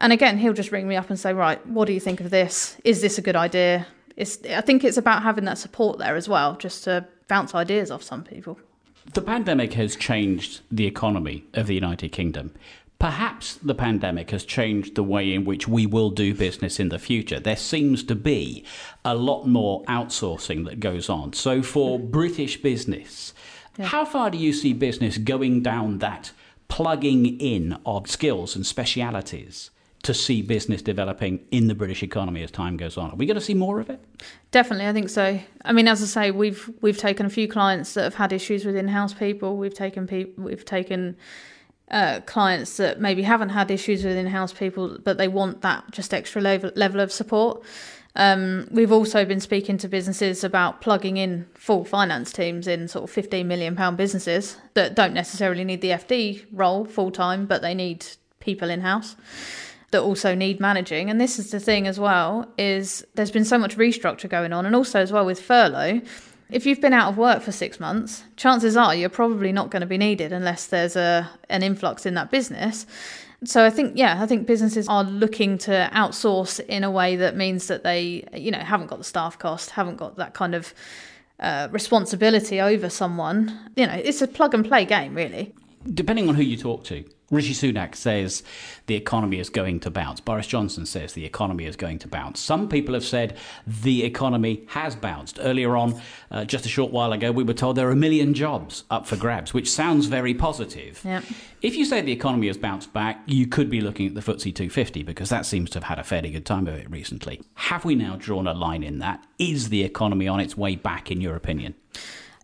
And 0.00 0.12
again, 0.12 0.38
he'll 0.38 0.54
just 0.54 0.72
ring 0.72 0.88
me 0.88 0.96
up 0.96 1.08
and 1.08 1.20
say, 1.20 1.32
right, 1.32 1.64
what 1.68 1.84
do 1.84 1.92
you 1.92 2.00
think 2.00 2.20
of 2.20 2.30
this? 2.30 2.76
Is 2.82 3.00
this 3.00 3.16
a 3.16 3.22
good 3.22 3.36
idea? 3.36 3.86
It's, 4.16 4.38
I 4.46 4.62
think 4.62 4.82
it's 4.84 4.96
about 4.96 5.22
having 5.22 5.44
that 5.44 5.58
support 5.58 5.98
there 5.98 6.16
as 6.16 6.28
well, 6.28 6.56
just 6.56 6.84
to 6.84 7.06
bounce 7.28 7.54
ideas 7.54 7.90
off 7.90 8.02
some 8.02 8.24
people. 8.24 8.58
The 9.12 9.22
pandemic 9.22 9.74
has 9.74 9.94
changed 9.94 10.60
the 10.70 10.86
economy 10.86 11.44
of 11.54 11.66
the 11.66 11.74
United 11.74 12.10
Kingdom. 12.12 12.54
Perhaps 12.98 13.56
the 13.56 13.74
pandemic 13.74 14.30
has 14.30 14.44
changed 14.44 14.94
the 14.94 15.02
way 15.02 15.32
in 15.32 15.44
which 15.44 15.68
we 15.68 15.84
will 15.84 16.10
do 16.10 16.34
business 16.34 16.80
in 16.80 16.88
the 16.88 16.98
future. 16.98 17.38
There 17.38 17.56
seems 17.56 18.02
to 18.04 18.14
be 18.14 18.64
a 19.04 19.14
lot 19.14 19.46
more 19.46 19.84
outsourcing 19.84 20.64
that 20.64 20.80
goes 20.80 21.10
on. 21.10 21.34
So, 21.34 21.62
for 21.62 21.98
mm. 21.98 22.10
British 22.10 22.62
business, 22.62 23.34
how 23.78 24.06
far 24.06 24.30
do 24.30 24.38
you 24.38 24.54
see 24.54 24.72
business 24.72 25.18
going 25.18 25.62
down 25.62 25.98
that 25.98 26.32
plugging 26.68 27.38
in 27.38 27.78
of 27.84 28.10
skills 28.10 28.56
and 28.56 28.66
specialities 28.66 29.70
to 30.06 30.14
see 30.14 30.40
business 30.40 30.82
developing 30.82 31.40
in 31.50 31.66
the 31.66 31.74
British 31.74 32.02
economy 32.02 32.42
as 32.44 32.50
time 32.52 32.76
goes 32.76 32.96
on? 32.96 33.10
Are 33.10 33.16
we 33.16 33.26
going 33.26 33.34
to 33.34 33.40
see 33.40 33.54
more 33.54 33.80
of 33.80 33.90
it? 33.90 34.00
Definitely, 34.52 34.86
I 34.86 34.92
think 34.92 35.10
so. 35.10 35.40
I 35.64 35.72
mean, 35.72 35.88
as 35.88 36.00
I 36.00 36.06
say, 36.06 36.30
we've 36.30 36.70
we've 36.80 36.96
taken 36.96 37.26
a 37.26 37.30
few 37.30 37.48
clients 37.48 37.94
that 37.94 38.04
have 38.04 38.14
had 38.14 38.32
issues 38.32 38.64
with 38.64 38.76
in-house 38.76 39.14
people. 39.14 39.56
We've 39.56 39.74
taken 39.74 40.34
we've 40.38 40.64
taken 40.64 41.16
uh, 41.90 42.20
clients 42.24 42.76
that 42.76 43.00
maybe 43.00 43.22
haven't 43.22 43.48
had 43.48 43.70
issues 43.70 44.04
with 44.04 44.16
in-house 44.16 44.52
people, 44.52 44.96
but 45.02 45.18
they 45.18 45.26
want 45.26 45.62
that 45.62 45.90
just 45.90 46.14
extra 46.14 46.40
level 46.40 46.70
level 46.76 47.00
of 47.00 47.10
support. 47.10 47.64
Um, 48.14 48.68
we've 48.70 48.92
also 48.92 49.24
been 49.24 49.40
speaking 49.40 49.76
to 49.78 49.88
businesses 49.88 50.44
about 50.44 50.80
plugging 50.80 51.16
in 51.16 51.46
full 51.54 51.84
finance 51.84 52.32
teams 52.32 52.66
in 52.66 52.88
sort 52.88 53.04
of 53.04 53.10
15 53.10 53.46
million 53.46 53.74
pound 53.74 53.96
businesses 53.96 54.56
that 54.72 54.94
don't 54.94 55.12
necessarily 55.12 55.64
need 55.64 55.82
the 55.82 55.90
FD 55.90 56.46
role 56.52 56.84
full 56.86 57.10
time, 57.10 57.44
but 57.44 57.60
they 57.60 57.74
need 57.74 58.06
people 58.40 58.70
in 58.70 58.80
house 58.80 59.16
that 59.90 60.02
also 60.02 60.34
need 60.34 60.60
managing. 60.60 61.10
And 61.10 61.20
this 61.20 61.38
is 61.38 61.50
the 61.50 61.60
thing 61.60 61.86
as 61.86 61.98
well 61.98 62.46
is 62.58 63.06
there's 63.14 63.30
been 63.30 63.44
so 63.44 63.58
much 63.58 63.76
restructure 63.76 64.28
going 64.28 64.52
on, 64.52 64.66
and 64.66 64.74
also 64.74 65.00
as 65.00 65.12
well 65.12 65.26
with 65.26 65.40
furlough. 65.40 66.00
If 66.50 66.64
you've 66.64 66.80
been 66.80 66.92
out 66.92 67.10
of 67.10 67.18
work 67.18 67.42
for 67.42 67.50
six 67.50 67.80
months, 67.80 68.22
chances 68.36 68.76
are 68.76 68.94
you're 68.94 69.08
probably 69.08 69.50
not 69.50 69.70
going 69.70 69.80
to 69.80 69.86
be 69.86 69.98
needed 69.98 70.32
unless 70.32 70.66
there's 70.66 70.96
a 70.96 71.30
an 71.48 71.62
influx 71.62 72.06
in 72.06 72.14
that 72.14 72.30
business. 72.30 72.86
So 73.44 73.64
I 73.64 73.70
think 73.70 73.92
yeah, 73.96 74.22
I 74.22 74.26
think 74.26 74.46
businesses 74.46 74.88
are 74.88 75.04
looking 75.04 75.58
to 75.58 75.90
outsource 75.92 76.60
in 76.66 76.84
a 76.84 76.90
way 76.90 77.16
that 77.16 77.36
means 77.36 77.66
that 77.66 77.82
they 77.82 78.28
you 78.32 78.50
know 78.50 78.58
haven't 78.58 78.86
got 78.86 78.98
the 78.98 79.04
staff 79.04 79.38
cost, 79.38 79.70
haven't 79.70 79.96
got 79.96 80.16
that 80.16 80.34
kind 80.34 80.54
of 80.54 80.72
uh, 81.38 81.68
responsibility 81.70 82.60
over 82.60 82.88
someone, 82.88 83.58
you 83.76 83.86
know, 83.86 83.92
it's 83.92 84.22
a 84.22 84.28
plug 84.28 84.54
and 84.54 84.64
play 84.64 84.84
game, 84.84 85.14
really. 85.14 85.54
Depending 85.92 86.28
on 86.28 86.34
who 86.34 86.42
you 86.42 86.56
talk 86.56 86.84
to, 86.84 87.04
Rishi 87.30 87.54
Sunak 87.54 87.96
says 87.96 88.44
the 88.86 88.94
economy 88.94 89.40
is 89.40 89.50
going 89.50 89.80
to 89.80 89.90
bounce. 89.90 90.20
Boris 90.20 90.46
Johnson 90.46 90.86
says 90.86 91.12
the 91.12 91.24
economy 91.24 91.64
is 91.64 91.74
going 91.74 91.98
to 92.00 92.08
bounce. 92.08 92.38
Some 92.38 92.68
people 92.68 92.94
have 92.94 93.04
said 93.04 93.36
the 93.66 94.04
economy 94.04 94.64
has 94.68 94.94
bounced. 94.94 95.40
Earlier 95.42 95.76
on, 95.76 96.00
uh, 96.30 96.44
just 96.44 96.66
a 96.66 96.68
short 96.68 96.92
while 96.92 97.12
ago, 97.12 97.32
we 97.32 97.42
were 97.42 97.52
told 97.52 97.76
there 97.76 97.88
are 97.88 97.92
a 97.92 97.96
million 97.96 98.32
jobs 98.32 98.84
up 98.90 99.08
for 99.08 99.16
grabs, 99.16 99.52
which 99.52 99.68
sounds 99.68 100.06
very 100.06 100.34
positive. 100.34 101.00
Yep. 101.04 101.24
If 101.62 101.76
you 101.76 101.84
say 101.84 102.00
the 102.00 102.12
economy 102.12 102.46
has 102.46 102.56
bounced 102.56 102.92
back, 102.92 103.20
you 103.26 103.48
could 103.48 103.70
be 103.70 103.80
looking 103.80 104.06
at 104.06 104.14
the 104.14 104.20
FTSE 104.20 104.54
250 104.54 105.02
because 105.02 105.28
that 105.30 105.46
seems 105.46 105.70
to 105.70 105.78
have 105.78 105.84
had 105.84 105.98
a 105.98 106.04
fairly 106.04 106.30
good 106.30 106.46
time 106.46 106.68
of 106.68 106.74
it 106.74 106.88
recently. 106.88 107.40
Have 107.54 107.84
we 107.84 107.96
now 107.96 108.14
drawn 108.16 108.46
a 108.46 108.54
line 108.54 108.84
in 108.84 109.00
that? 109.00 109.26
Is 109.40 109.70
the 109.70 109.82
economy 109.82 110.28
on 110.28 110.38
its 110.38 110.56
way 110.56 110.76
back, 110.76 111.10
in 111.10 111.20
your 111.20 111.34
opinion? 111.34 111.74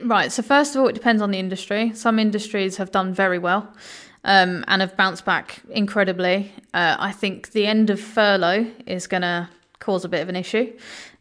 Right. 0.00 0.32
So, 0.32 0.42
first 0.42 0.74
of 0.74 0.82
all, 0.82 0.88
it 0.88 0.94
depends 0.94 1.22
on 1.22 1.30
the 1.30 1.38
industry. 1.38 1.92
Some 1.94 2.18
industries 2.18 2.78
have 2.78 2.90
done 2.90 3.14
very 3.14 3.38
well 3.38 3.72
um, 4.24 4.64
and 4.68 4.80
have 4.80 4.96
bounced 4.96 5.24
back 5.24 5.60
incredibly. 5.70 6.52
Uh, 6.72 6.96
I 6.98 7.12
think 7.12 7.52
the 7.52 7.66
end 7.66 7.90
of 7.90 8.00
furlough 8.00 8.66
is 8.86 9.06
going 9.06 9.22
to 9.22 9.48
cause 9.78 10.04
a 10.04 10.08
bit 10.08 10.20
of 10.22 10.28
an 10.28 10.36
issue 10.36 10.72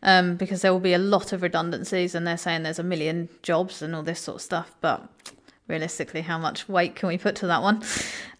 um, 0.03 0.35
because 0.35 0.61
there 0.61 0.71
will 0.71 0.79
be 0.79 0.93
a 0.93 0.99
lot 0.99 1.33
of 1.33 1.41
redundancies, 1.41 2.15
and 2.15 2.25
they're 2.25 2.37
saying 2.37 2.63
there's 2.63 2.79
a 2.79 2.83
million 2.83 3.29
jobs 3.41 3.81
and 3.81 3.95
all 3.95 4.03
this 4.03 4.19
sort 4.19 4.35
of 4.35 4.41
stuff. 4.41 4.73
But 4.81 5.07
realistically, 5.67 6.21
how 6.21 6.37
much 6.37 6.69
weight 6.69 6.95
can 6.95 7.07
we 7.09 7.17
put 7.17 7.35
to 7.37 7.47
that 7.47 7.61
one? 7.61 7.81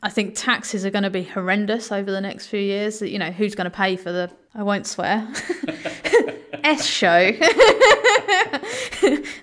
I 0.04 0.10
think 0.10 0.36
taxes 0.36 0.86
are 0.86 0.92
going 0.92 1.04
to 1.04 1.10
be 1.10 1.24
horrendous 1.24 1.92
over 1.92 2.12
the 2.12 2.22
next 2.22 2.48
few 2.48 2.60
years. 2.60 3.02
You 3.02 3.20
know, 3.20 3.32
who's 3.32 3.56
going 3.56 3.66
to 3.66 3.72
pay 3.72 3.96
for 3.96 4.12
the, 4.12 4.30
I 4.54 4.64
won't 4.64 4.86
swear, 4.86 5.28
S 6.64 6.86
show 6.86 7.32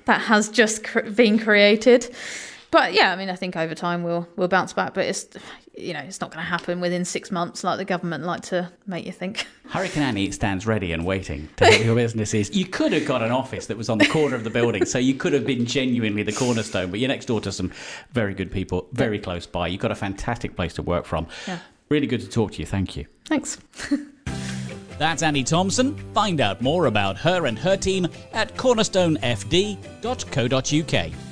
that 0.05 0.21
has 0.21 0.49
just 0.49 0.85
cr- 0.85 1.01
been 1.01 1.39
created. 1.39 2.15
But 2.71 2.93
yeah, 2.93 3.13
I 3.13 3.17
mean, 3.17 3.31
I 3.31 3.37
think 3.37 3.57
over 3.57 3.75
time 3.75 4.03
we'll 4.03 4.29
we'll 4.37 4.49
bounce 4.49 4.73
back. 4.73 4.95
But 4.95 5.07
it's 5.07 5.27
you 5.77 5.95
know 5.95 6.01
it's 6.01 6.21
not 6.21 6.31
going 6.31 6.45
to 6.45 6.49
happen 6.49 6.81
within 6.81 7.05
six 7.05 7.31
months 7.31 7.65
like 7.65 7.79
the 7.79 7.85
government 7.85 8.25
like 8.25 8.43
to 8.43 8.71
make 8.87 9.07
you 9.07 9.13
think. 9.13 9.47
Hurricane 9.69 10.03
Annie 10.03 10.31
stands 10.31 10.67
ready 10.67 10.93
and 10.93 11.05
waiting 11.05 11.49
to 11.57 11.67
help 11.67 11.85
your 11.85 11.95
businesses. 11.95 12.55
You 12.55 12.67
could 12.67 12.93
have 12.93 13.07
got 13.07 13.23
an 13.23 13.31
office 13.31 13.67
that 13.67 13.77
was 13.77 13.89
on 13.89 13.99
the 13.99 14.07
corner 14.07 14.37
of 14.37 14.45
the 14.45 14.51
building, 14.51 14.85
so 14.85 14.99
you 14.99 15.15
could 15.15 15.33
have 15.33 15.47
been 15.47 15.67
genuinely 15.67 16.23
the 16.23 16.33
cornerstone. 16.33 16.91
But 16.91 17.01
you're 17.01 17.09
next 17.09 17.27
door 17.27 17.41
to 17.43 17.53
some 17.53 17.73
very 18.13 18.35
good 18.35 18.51
people, 18.51 18.89
very 18.93 19.19
close 19.19 19.47
by. 19.47 19.69
You've 19.69 19.81
got 19.81 19.93
a 19.93 19.97
fantastic 19.97 20.57
place 20.57 20.75
to 20.75 20.83
work 20.83 21.07
from. 21.07 21.27
Yeah. 21.47 21.59
Really 21.89 22.07
good 22.07 22.21
to 22.21 22.29
talk 22.29 22.53
to 22.53 22.61
you. 22.61 22.67
Thank 22.67 22.97
you. 22.97 23.07
Thanks. 23.25 23.59
That's 24.99 25.23
Annie 25.23 25.45
Thompson. 25.45 25.97
Find 26.13 26.41
out 26.41 26.61
more 26.61 26.87
about 26.87 27.17
her 27.19 27.47
and 27.47 27.57
her 27.59 27.77
team 27.77 28.09
at 28.33 28.57
cornerstonefd.co.uk. 28.57 31.28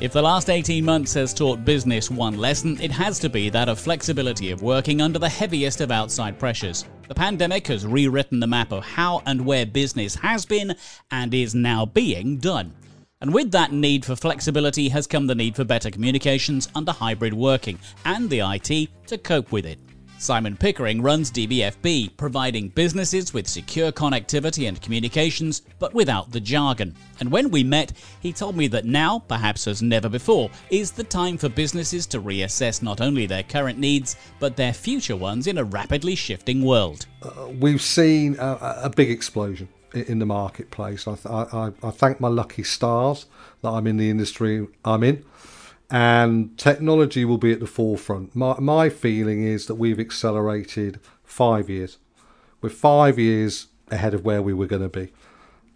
If 0.00 0.12
the 0.12 0.22
last 0.22 0.48
18 0.48 0.84
months 0.84 1.14
has 1.14 1.34
taught 1.34 1.64
business 1.64 2.08
one 2.08 2.38
lesson, 2.38 2.80
it 2.80 2.92
has 2.92 3.18
to 3.18 3.28
be 3.28 3.50
that 3.50 3.68
of 3.68 3.80
flexibility 3.80 4.52
of 4.52 4.62
working 4.62 5.00
under 5.00 5.18
the 5.18 5.28
heaviest 5.28 5.80
of 5.80 5.90
outside 5.90 6.38
pressures. 6.38 6.84
The 7.08 7.16
pandemic 7.16 7.66
has 7.66 7.84
rewritten 7.84 8.38
the 8.38 8.46
map 8.46 8.70
of 8.70 8.84
how 8.84 9.24
and 9.26 9.44
where 9.44 9.66
business 9.66 10.14
has 10.14 10.46
been 10.46 10.76
and 11.10 11.34
is 11.34 11.52
now 11.52 11.84
being 11.84 12.38
done. 12.38 12.74
And 13.20 13.34
with 13.34 13.50
that 13.50 13.72
need 13.72 14.04
for 14.04 14.14
flexibility 14.14 14.88
has 14.90 15.08
come 15.08 15.26
the 15.26 15.34
need 15.34 15.56
for 15.56 15.64
better 15.64 15.90
communications 15.90 16.68
under 16.76 16.92
hybrid 16.92 17.34
working 17.34 17.80
and 18.04 18.30
the 18.30 18.38
IT 18.38 18.90
to 19.08 19.18
cope 19.18 19.50
with 19.50 19.66
it. 19.66 19.80
Simon 20.18 20.56
Pickering 20.56 21.00
runs 21.00 21.30
DBFB, 21.30 22.16
providing 22.16 22.68
businesses 22.68 23.32
with 23.32 23.46
secure 23.46 23.92
connectivity 23.92 24.66
and 24.66 24.82
communications, 24.82 25.62
but 25.78 25.94
without 25.94 26.32
the 26.32 26.40
jargon. 26.40 26.94
And 27.20 27.30
when 27.30 27.50
we 27.50 27.62
met, 27.62 27.92
he 28.20 28.32
told 28.32 28.56
me 28.56 28.66
that 28.68 28.84
now, 28.84 29.20
perhaps 29.20 29.68
as 29.68 29.80
never 29.80 30.08
before, 30.08 30.50
is 30.70 30.90
the 30.90 31.04
time 31.04 31.38
for 31.38 31.48
businesses 31.48 32.04
to 32.08 32.20
reassess 32.20 32.82
not 32.82 33.00
only 33.00 33.26
their 33.26 33.44
current 33.44 33.78
needs, 33.78 34.16
but 34.40 34.56
their 34.56 34.72
future 34.72 35.16
ones 35.16 35.46
in 35.46 35.56
a 35.56 35.64
rapidly 35.64 36.16
shifting 36.16 36.64
world. 36.64 37.06
Uh, 37.22 37.48
we've 37.60 37.82
seen 37.82 38.36
a, 38.40 38.80
a 38.84 38.90
big 38.90 39.10
explosion 39.10 39.68
in 39.94 40.18
the 40.18 40.26
marketplace. 40.26 41.06
I, 41.06 41.14
th- 41.14 41.26
I 41.26 41.72
I 41.82 41.90
thank 41.90 42.20
my 42.20 42.28
lucky 42.28 42.62
stars 42.62 43.26
that 43.62 43.70
I'm 43.70 43.86
in 43.86 43.96
the 43.96 44.10
industry 44.10 44.66
I'm 44.84 45.02
in, 45.02 45.24
and 45.90 46.56
technology 46.58 47.24
will 47.24 47.38
be 47.38 47.52
at 47.52 47.60
the 47.60 47.66
forefront. 47.66 48.36
My, 48.36 48.58
my 48.58 48.88
feeling 48.88 49.42
is 49.42 49.66
that 49.66 49.76
we've 49.76 50.00
accelerated 50.00 51.00
five 51.24 51.70
years. 51.70 51.98
We're 52.60 52.70
five 52.70 53.18
years 53.18 53.68
ahead 53.90 54.14
of 54.14 54.24
where 54.24 54.42
we 54.42 54.52
were 54.52 54.66
going 54.66 54.82
to 54.82 54.88
be, 54.88 55.12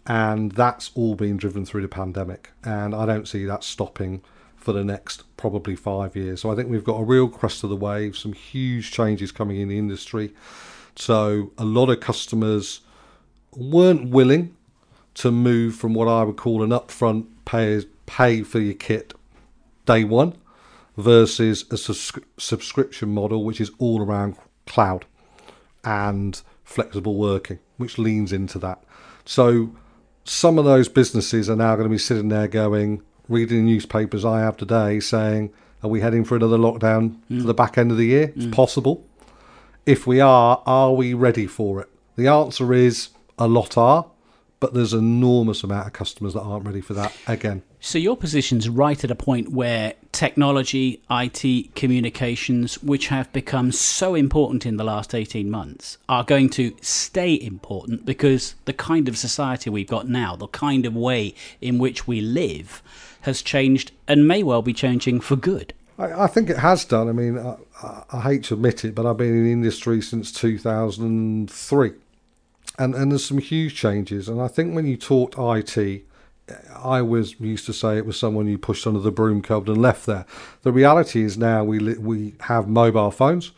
and 0.05 0.51
that's 0.51 0.91
all 0.95 1.15
been 1.15 1.37
driven 1.37 1.65
through 1.65 1.81
the 1.81 1.87
pandemic. 1.87 2.51
And 2.63 2.93
I 2.93 3.05
don't 3.05 3.27
see 3.27 3.45
that 3.45 3.63
stopping 3.63 4.21
for 4.55 4.71
the 4.71 4.83
next 4.83 5.23
probably 5.35 5.75
five 5.75 6.15
years. 6.15 6.41
So 6.41 6.51
I 6.51 6.55
think 6.55 6.69
we've 6.69 6.83
got 6.83 6.99
a 6.99 7.03
real 7.03 7.27
crest 7.27 7.63
of 7.63 7.69
the 7.69 7.75
wave, 7.75 8.15
some 8.15 8.33
huge 8.33 8.91
changes 8.91 9.31
coming 9.31 9.59
in 9.59 9.67
the 9.67 9.77
industry. 9.77 10.33
So 10.95 11.51
a 11.57 11.65
lot 11.65 11.89
of 11.89 11.99
customers 11.99 12.81
weren't 13.55 14.09
willing 14.09 14.55
to 15.15 15.31
move 15.31 15.75
from 15.75 15.93
what 15.93 16.07
I 16.07 16.23
would 16.23 16.37
call 16.37 16.63
an 16.63 16.69
upfront 16.69 17.27
pay 17.45 17.83
pay 18.05 18.43
for 18.43 18.59
your 18.59 18.73
kit 18.73 19.13
day 19.85 20.03
one 20.03 20.35
versus 20.97 21.65
a 21.71 21.77
sus- 21.77 22.11
subscription 22.37 23.13
model 23.13 23.43
which 23.43 23.59
is 23.59 23.71
all 23.79 24.01
around 24.01 24.35
cloud 24.65 25.05
and 25.83 26.41
flexible 26.63 27.15
working, 27.15 27.59
which 27.77 27.97
leans 27.97 28.31
into 28.31 28.59
that. 28.59 28.83
So 29.25 29.75
some 30.23 30.57
of 30.57 30.65
those 30.65 30.87
businesses 30.87 31.49
are 31.49 31.55
now 31.55 31.75
going 31.75 31.87
to 31.87 31.93
be 31.93 31.97
sitting 31.97 32.29
there 32.29 32.47
going, 32.47 33.01
reading 33.27 33.65
the 33.65 33.71
newspapers 33.71 34.23
I 34.23 34.39
have 34.41 34.57
today 34.57 34.99
saying, 34.99 35.53
are 35.81 35.89
we 35.89 35.99
heading 35.99 36.23
for 36.23 36.35
another 36.35 36.57
lockdown 36.57 37.17
for 37.27 37.33
mm. 37.33 37.45
the 37.45 37.53
back 37.53 37.77
end 37.77 37.91
of 37.91 37.97
the 37.97 38.05
year? 38.05 38.31
It's 38.35 38.45
mm. 38.45 38.53
possible. 38.53 39.05
If 39.85 40.07
we 40.07 40.21
are, 40.21 40.63
are 40.65 40.93
we 40.93 41.13
ready 41.13 41.45
for 41.45 41.81
it? 41.81 41.89
The 42.15 42.27
answer 42.27 42.73
is 42.73 43.09
a 43.37 43.47
lot 43.47 43.77
are, 43.77 44.05
but 44.63 44.73
there's 44.73 44.93
an 44.93 44.99
enormous 44.99 45.61
amount 45.61 45.87
of 45.87 45.91
customers 45.91 46.35
that 46.35 46.39
aren't 46.39 46.65
ready 46.65 46.79
for 46.79 46.93
that 46.93 47.13
again. 47.27 47.61
So 47.81 47.97
your 47.97 48.15
position's 48.15 48.69
right 48.69 49.03
at 49.03 49.11
a 49.11 49.15
point 49.15 49.51
where 49.51 49.93
technology, 50.13 51.01
IT, 51.11 51.75
communications, 51.75 52.81
which 52.81 53.07
have 53.07 53.29
become 53.33 53.73
so 53.73 54.15
important 54.15 54.65
in 54.65 54.77
the 54.77 54.85
last 54.85 55.13
18 55.13 55.51
months, 55.51 55.97
are 56.07 56.23
going 56.23 56.49
to 56.51 56.73
stay 56.79 57.33
important 57.33 58.05
because 58.05 58.55
the 58.63 58.71
kind 58.71 59.09
of 59.09 59.17
society 59.17 59.69
we've 59.69 59.85
got 59.85 60.07
now, 60.07 60.37
the 60.37 60.47
kind 60.47 60.85
of 60.85 60.95
way 60.95 61.35
in 61.59 61.77
which 61.77 62.07
we 62.07 62.21
live, 62.21 62.81
has 63.23 63.41
changed 63.41 63.91
and 64.07 64.29
may 64.29 64.43
well 64.43 64.61
be 64.61 64.71
changing 64.71 65.19
for 65.19 65.35
good. 65.35 65.73
I, 65.97 66.23
I 66.23 66.27
think 66.27 66.49
it 66.49 66.59
has 66.59 66.85
done. 66.85 67.09
I 67.09 67.11
mean, 67.11 67.37
I, 67.37 67.57
I, 67.81 68.03
I 68.13 68.21
hate 68.21 68.45
to 68.45 68.53
admit 68.53 68.85
it, 68.85 68.95
but 68.95 69.05
I've 69.05 69.17
been 69.17 69.35
in 69.35 69.43
the 69.43 69.51
industry 69.51 70.01
since 70.01 70.31
2003. 70.31 71.91
And, 72.77 72.95
and 72.95 73.11
there's 73.11 73.25
some 73.25 73.37
huge 73.37 73.75
changes. 73.75 74.27
And 74.27 74.41
I 74.41 74.47
think 74.47 74.73
when 74.73 74.87
you 74.87 74.97
talked 74.97 75.35
IT, 75.37 76.05
I 76.75 77.01
was 77.01 77.39
used 77.39 77.65
to 77.67 77.73
say 77.73 77.97
it 77.97 78.05
was 78.05 78.19
someone 78.19 78.47
you 78.47 78.57
pushed 78.57 78.85
under 78.85 78.99
the 78.99 79.11
broom 79.11 79.41
cupboard 79.41 79.69
and 79.69 79.81
left 79.81 80.05
there. 80.05 80.25
The 80.63 80.71
reality 80.71 81.23
is 81.23 81.37
now 81.37 81.63
we 81.63 81.79
we 81.79 82.35
have 82.41 82.67
mobile 82.67 83.11
phones, 83.11 83.51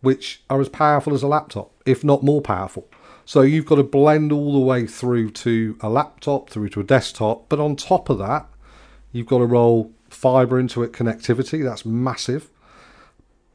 which 0.00 0.42
are 0.50 0.60
as 0.60 0.68
powerful 0.68 1.14
as 1.14 1.22
a 1.22 1.28
laptop, 1.28 1.72
if 1.86 2.04
not 2.04 2.22
more 2.22 2.42
powerful. 2.42 2.88
So 3.24 3.42
you've 3.42 3.66
got 3.66 3.76
to 3.76 3.82
blend 3.82 4.32
all 4.32 4.52
the 4.52 4.58
way 4.58 4.86
through 4.86 5.30
to 5.32 5.76
a 5.80 5.88
laptop, 5.88 6.50
through 6.50 6.70
to 6.70 6.80
a 6.80 6.84
desktop. 6.84 7.48
But 7.48 7.60
on 7.60 7.76
top 7.76 8.08
of 8.08 8.18
that, 8.18 8.46
you've 9.12 9.26
got 9.26 9.38
to 9.38 9.46
roll 9.46 9.92
fiber 10.08 10.58
into 10.58 10.82
it, 10.82 10.92
connectivity. 10.92 11.62
That's 11.62 11.84
massive. 11.84 12.48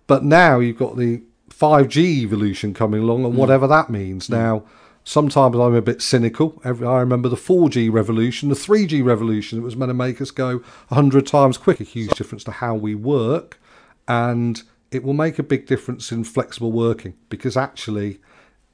But 0.08 0.24
now 0.24 0.60
you've 0.60 0.78
got 0.78 0.98
the 0.98 1.24
5G 1.50 1.98
evolution 2.24 2.74
coming 2.74 3.02
along, 3.02 3.26
and 3.26 3.34
mm. 3.34 3.38
whatever 3.38 3.68
that 3.68 3.90
means. 3.90 4.28
Mm. 4.28 4.32
Now, 4.32 4.64
sometimes 5.04 5.56
I'm 5.56 5.76
a 5.76 5.82
bit 5.82 6.02
cynical. 6.02 6.62
Every, 6.64 6.88
I 6.88 7.00
remember 7.00 7.30
the 7.30 7.36
4G 7.36 7.92
revolution, 7.92 8.50
the 8.50 8.56
3G 8.56 9.04
revolution. 9.04 9.60
It 9.60 9.64
was 9.64 9.76
meant 9.76 9.90
to 9.90 9.94
make 9.94 10.22
us 10.22 10.32
go 10.32 10.58
100 10.90 11.28
times 11.28 11.58
quicker. 11.58 11.84
Huge 11.84 12.12
difference 12.12 12.44
to 12.46 12.52
how 12.52 12.76
we 12.76 12.96
work. 12.96 13.60
And 14.08 14.64
it 14.92 15.04
will 15.04 15.14
make 15.14 15.40
a 15.40 15.44
big 15.44 15.66
difference 15.66 16.12
in 16.12 16.24
flexible 16.24 16.72
working 16.72 17.16
because 17.30 17.58
actually, 17.58 18.20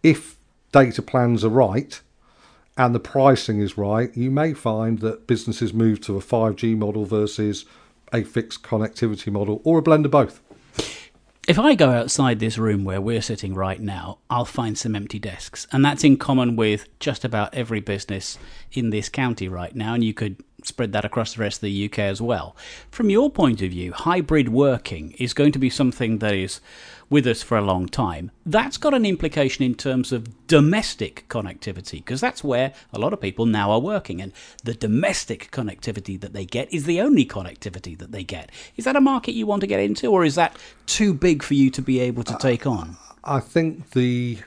if 0.03 0.37
data 0.71 1.01
plans 1.01 1.43
are 1.43 1.49
right, 1.49 2.01
and 2.79 2.95
the 2.95 2.99
pricing 2.99 3.59
is 3.59 3.77
right, 3.77 4.15
you 4.15 4.31
may 4.31 4.53
find 4.53 4.99
that 4.99 5.27
businesses 5.27 5.73
move 5.73 5.99
to 5.99 6.15
a 6.15 6.21
5G 6.21 6.77
model 6.77 7.03
versus 7.03 7.65
a 8.13 8.23
fixed 8.23 8.63
connectivity 8.63 9.29
model 9.29 9.61
or 9.65 9.79
a 9.79 9.81
blend 9.81 10.05
of 10.05 10.11
both. 10.11 10.41
If 11.49 11.57
I 11.57 11.73
go 11.73 11.89
outside 11.89 12.37
this 12.37 12.59
room 12.59 12.83
where 12.83 13.01
we're 13.01 13.23
sitting 13.23 13.55
right 13.55 13.81
now, 13.81 14.19
I'll 14.29 14.45
find 14.45 14.77
some 14.77 14.95
empty 14.95 15.17
desks. 15.17 15.65
And 15.71 15.83
that's 15.83 16.03
in 16.03 16.17
common 16.17 16.55
with 16.55 16.87
just 16.99 17.25
about 17.25 17.55
every 17.55 17.79
business 17.79 18.37
in 18.71 18.91
this 18.91 19.09
county 19.09 19.47
right 19.47 19.75
now. 19.75 19.95
And 19.95 20.03
you 20.03 20.13
could 20.13 20.43
spread 20.69 20.93
that 20.93 21.03
across 21.03 21.33
the 21.33 21.41
rest 21.41 21.57
of 21.57 21.63
the 21.63 21.85
UK 21.85 21.99
as 21.99 22.21
well. 22.21 22.55
From 22.89 23.09
your 23.09 23.29
point 23.29 23.61
of 23.61 23.71
view, 23.71 23.91
hybrid 23.91 24.49
working 24.49 25.11
is 25.19 25.33
going 25.33 25.51
to 25.51 25.59
be 25.59 25.69
something 25.69 26.19
that 26.19 26.33
is 26.33 26.61
with 27.09 27.25
us 27.27 27.41
for 27.41 27.57
a 27.57 27.61
long 27.61 27.87
time. 27.87 28.31
That's 28.45 28.77
got 28.77 28.93
an 28.93 29.05
implication 29.05 29.65
in 29.65 29.75
terms 29.75 30.11
of 30.11 30.47
domestic 30.47 31.25
connectivity, 31.27 31.97
because 31.97 32.21
that's 32.21 32.43
where 32.43 32.71
a 32.93 32.99
lot 32.99 33.13
of 33.13 33.19
people 33.19 33.45
now 33.45 33.71
are 33.71 33.79
working. 33.79 34.21
And 34.21 34.31
the 34.63 34.73
domestic 34.73 35.51
connectivity 35.51 36.19
that 36.21 36.33
they 36.33 36.45
get 36.45 36.71
is 36.73 36.85
the 36.85 37.01
only 37.01 37.25
connectivity 37.25 37.97
that 37.97 38.11
they 38.11 38.23
get. 38.23 38.51
Is 38.77 38.85
that 38.85 38.95
a 38.95 39.01
market 39.01 39.33
you 39.33 39.47
want 39.47 39.61
to 39.61 39.67
get 39.67 39.79
into, 39.79 40.07
or 40.07 40.23
is 40.23 40.35
that 40.35 40.55
too 40.85 41.13
big 41.13 41.43
for 41.43 41.55
you 41.55 41.69
to 41.71 41.81
be 41.81 41.99
able 41.99 42.23
to 42.23 42.37
take 42.37 42.65
on? 42.65 42.95
I 43.23 43.39
think 43.39 43.91
the 43.91 44.39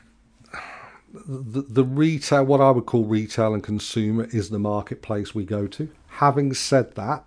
the, 1.27 1.63
the 1.63 1.85
retail, 1.85 2.45
what 2.45 2.61
I 2.61 2.71
would 2.71 2.87
call 2.87 3.05
retail 3.05 3.55
and 3.55 3.63
consumer, 3.63 4.29
is 4.33 4.51
the 4.51 4.59
marketplace 4.59 5.35
we 5.35 5.45
go 5.45 5.67
to. 5.67 5.91
Having 6.17 6.55
said 6.55 6.95
that, 6.95 7.25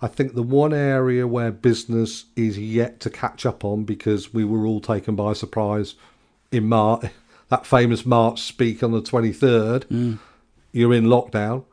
I 0.00 0.06
think 0.06 0.34
the 0.34 0.42
one 0.42 0.72
area 0.72 1.26
where 1.26 1.50
business 1.50 2.26
is 2.36 2.58
yet 2.58 3.00
to 3.00 3.10
catch 3.10 3.44
up 3.44 3.64
on 3.64 3.84
because 3.84 4.32
we 4.32 4.44
were 4.44 4.64
all 4.64 4.80
taken 4.80 5.16
by 5.16 5.32
surprise 5.32 5.94
in 6.52 6.68
March, 6.68 7.06
that 7.48 7.66
famous 7.66 8.06
March 8.06 8.42
speak 8.42 8.82
on 8.82 8.92
the 8.92 9.02
23rd, 9.02 9.84
mm. 9.86 10.18
you're 10.72 10.94
in 10.94 11.04
lockdown. 11.04 11.64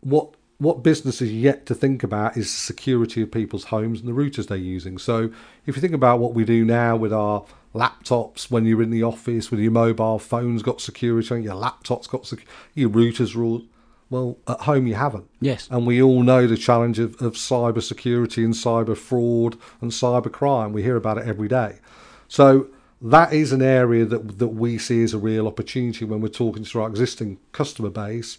What 0.00 0.34
what 0.58 0.82
business 0.82 1.22
is 1.22 1.32
yet 1.32 1.64
to 1.64 1.74
think 1.74 2.02
about 2.02 2.36
is 2.36 2.44
the 2.44 2.60
security 2.60 3.22
of 3.22 3.30
people's 3.30 3.64
homes 3.64 4.00
and 4.00 4.06
the 4.06 4.12
routers 4.12 4.48
they're 4.48 4.58
using. 4.58 4.98
So 4.98 5.30
if 5.64 5.74
you 5.74 5.80
think 5.80 5.94
about 5.94 6.18
what 6.18 6.34
we 6.34 6.44
do 6.44 6.66
now 6.66 6.96
with 6.96 7.14
our 7.14 7.46
laptops 7.74 8.50
when 8.50 8.66
you're 8.66 8.82
in 8.82 8.90
the 8.90 9.02
office 9.02 9.50
with 9.50 9.60
your 9.60 9.70
mobile 9.70 10.18
phone's 10.18 10.62
got 10.62 10.80
security 10.80 11.42
your 11.42 11.54
laptop's 11.54 12.08
got 12.08 12.26
sec- 12.26 12.44
your 12.74 12.90
routers 12.90 13.36
are 13.36 13.44
all 13.44 13.62
well, 14.10 14.38
at 14.48 14.60
home 14.62 14.88
you 14.88 14.94
haven't. 14.94 15.30
Yes. 15.40 15.68
And 15.70 15.86
we 15.86 16.02
all 16.02 16.22
know 16.22 16.46
the 16.46 16.56
challenge 16.56 16.98
of, 16.98 17.14
of 17.22 17.34
cyber 17.34 17.82
security 17.82 18.44
and 18.44 18.54
cyber 18.54 18.96
fraud 18.96 19.56
and 19.80 19.92
cyber 19.92 20.30
crime. 20.30 20.72
We 20.72 20.82
hear 20.82 20.96
about 20.96 21.18
it 21.18 21.28
every 21.28 21.48
day. 21.48 21.78
So 22.26 22.68
that 23.00 23.32
is 23.32 23.52
an 23.52 23.62
area 23.62 24.04
that 24.04 24.38
that 24.38 24.48
we 24.48 24.78
see 24.78 25.02
as 25.02 25.14
a 25.14 25.18
real 25.18 25.46
opportunity 25.46 26.04
when 26.04 26.20
we're 26.20 26.28
talking 26.28 26.64
to 26.64 26.80
our 26.80 26.88
existing 26.88 27.38
customer 27.52 27.88
base 27.88 28.36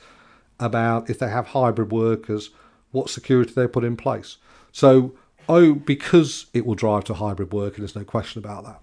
about 0.60 1.10
if 1.10 1.18
they 1.18 1.30
have 1.30 1.48
hybrid 1.48 1.92
workers, 1.92 2.51
what 2.92 3.10
security 3.10 3.54
they 3.56 3.68
put 3.68 3.84
in 3.84 3.96
place. 3.96 4.38
So 4.72 5.13
oh, 5.50 5.74
because 5.74 6.48
it 6.54 6.66
will 6.66 6.75
drive 6.75 7.06
to 7.06 7.13
hybrid 7.16 7.54
working, 7.54 7.82
there's 7.82 7.96
no 7.96 8.04
question 8.04 8.40
about 8.44 8.66
that. 8.66 8.82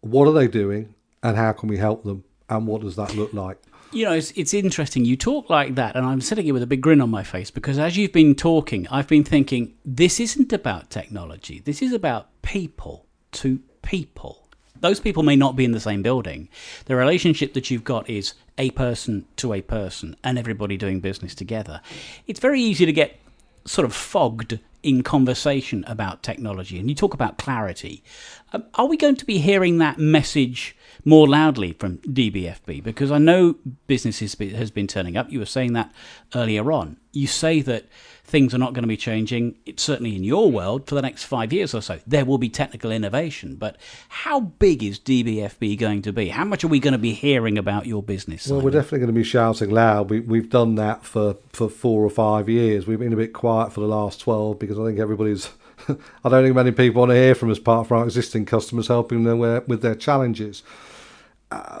What 0.00 0.28
are 0.28 0.32
they 0.32 0.46
doing 0.46 0.94
and 1.22 1.36
how 1.36 1.52
can 1.52 1.68
we 1.68 1.78
help 1.78 2.04
them 2.04 2.24
and 2.48 2.66
what 2.66 2.82
does 2.82 2.96
that 2.96 3.14
look 3.16 3.32
like? 3.32 3.58
You 3.94 4.04
know, 4.04 4.12
it's, 4.12 4.32
it's 4.32 4.52
interesting. 4.52 5.04
You 5.04 5.16
talk 5.16 5.48
like 5.48 5.76
that, 5.76 5.96
and 5.96 6.04
I'm 6.04 6.20
sitting 6.20 6.44
here 6.44 6.54
with 6.54 6.62
a 6.62 6.66
big 6.66 6.80
grin 6.80 7.00
on 7.00 7.10
my 7.10 7.22
face 7.22 7.50
because 7.50 7.78
as 7.78 7.96
you've 7.96 8.12
been 8.12 8.34
talking, 8.34 8.88
I've 8.88 9.08
been 9.08 9.24
thinking 9.24 9.74
this 9.84 10.18
isn't 10.20 10.52
about 10.52 10.90
technology. 10.90 11.60
This 11.60 11.80
is 11.80 11.92
about 11.92 12.28
people 12.42 13.06
to 13.32 13.60
people. 13.82 14.48
Those 14.80 15.00
people 15.00 15.22
may 15.22 15.36
not 15.36 15.56
be 15.56 15.64
in 15.64 15.72
the 15.72 15.80
same 15.80 16.02
building. 16.02 16.48
The 16.86 16.96
relationship 16.96 17.54
that 17.54 17.70
you've 17.70 17.84
got 17.84 18.10
is 18.10 18.34
a 18.58 18.70
person 18.70 19.26
to 19.36 19.52
a 19.52 19.62
person 19.62 20.16
and 20.24 20.38
everybody 20.38 20.76
doing 20.76 21.00
business 21.00 21.34
together. 21.34 21.80
It's 22.26 22.40
very 22.40 22.60
easy 22.60 22.84
to 22.84 22.92
get 22.92 23.18
sort 23.64 23.86
of 23.86 23.94
fogged 23.94 24.58
in 24.82 25.02
conversation 25.02 25.84
about 25.86 26.22
technology. 26.22 26.78
And 26.78 26.88
you 26.88 26.94
talk 26.94 27.14
about 27.14 27.38
clarity. 27.38 28.04
Um, 28.52 28.64
are 28.74 28.86
we 28.86 28.96
going 28.96 29.16
to 29.16 29.24
be 29.24 29.38
hearing 29.38 29.78
that 29.78 29.98
message? 29.98 30.76
More 31.04 31.28
loudly 31.28 31.72
from 31.72 31.98
DBFB? 31.98 32.82
Because 32.82 33.10
I 33.10 33.18
know 33.18 33.56
businesses 33.86 34.34
has 34.38 34.70
been 34.70 34.86
turning 34.86 35.16
up. 35.16 35.30
You 35.30 35.38
were 35.38 35.46
saying 35.46 35.72
that 35.74 35.92
earlier 36.34 36.70
on. 36.72 36.98
You 37.12 37.26
say 37.26 37.60
that 37.62 37.86
things 38.24 38.54
are 38.54 38.58
not 38.58 38.72
going 38.72 38.82
to 38.82 38.88
be 38.88 38.96
changing, 38.96 39.54
it's 39.66 39.82
certainly 39.82 40.16
in 40.16 40.24
your 40.24 40.50
world, 40.50 40.86
for 40.88 40.94
the 40.94 41.02
next 41.02 41.24
five 41.24 41.52
years 41.52 41.74
or 41.74 41.82
so. 41.82 42.00
There 42.06 42.24
will 42.24 42.38
be 42.38 42.48
technical 42.48 42.90
innovation, 42.90 43.56
but 43.56 43.76
how 44.08 44.40
big 44.40 44.82
is 44.82 44.98
DBFB 44.98 45.78
going 45.78 46.02
to 46.02 46.12
be? 46.12 46.30
How 46.30 46.44
much 46.44 46.64
are 46.64 46.68
we 46.68 46.80
going 46.80 46.92
to 46.92 46.98
be 46.98 47.12
hearing 47.12 47.58
about 47.58 47.86
your 47.86 48.02
business? 48.02 48.48
Well, 48.48 48.62
we're 48.62 48.70
definitely 48.70 49.00
going 49.00 49.08
to 49.08 49.12
be 49.12 49.24
shouting 49.24 49.70
loud. 49.70 50.10
We, 50.10 50.20
we've 50.20 50.48
done 50.48 50.74
that 50.76 51.04
for, 51.04 51.36
for 51.52 51.68
four 51.68 52.02
or 52.02 52.10
five 52.10 52.48
years. 52.48 52.86
We've 52.86 52.98
been 52.98 53.12
a 53.12 53.16
bit 53.16 53.34
quiet 53.34 53.72
for 53.72 53.80
the 53.80 53.88
last 53.88 54.20
12 54.20 54.58
because 54.58 54.78
I 54.78 54.84
think 54.84 54.98
everybody's. 54.98 55.50
I 56.24 56.28
don't 56.28 56.44
think 56.44 56.54
many 56.54 56.72
people 56.72 57.00
want 57.00 57.10
to 57.10 57.16
hear 57.16 57.34
from 57.34 57.50
us 57.50 57.58
apart 57.58 57.88
from 57.88 57.98
our 57.98 58.04
existing 58.04 58.46
customers 58.46 58.88
helping 58.88 59.24
them 59.24 59.38
with 59.38 59.82
their 59.82 59.94
challenges 59.94 60.62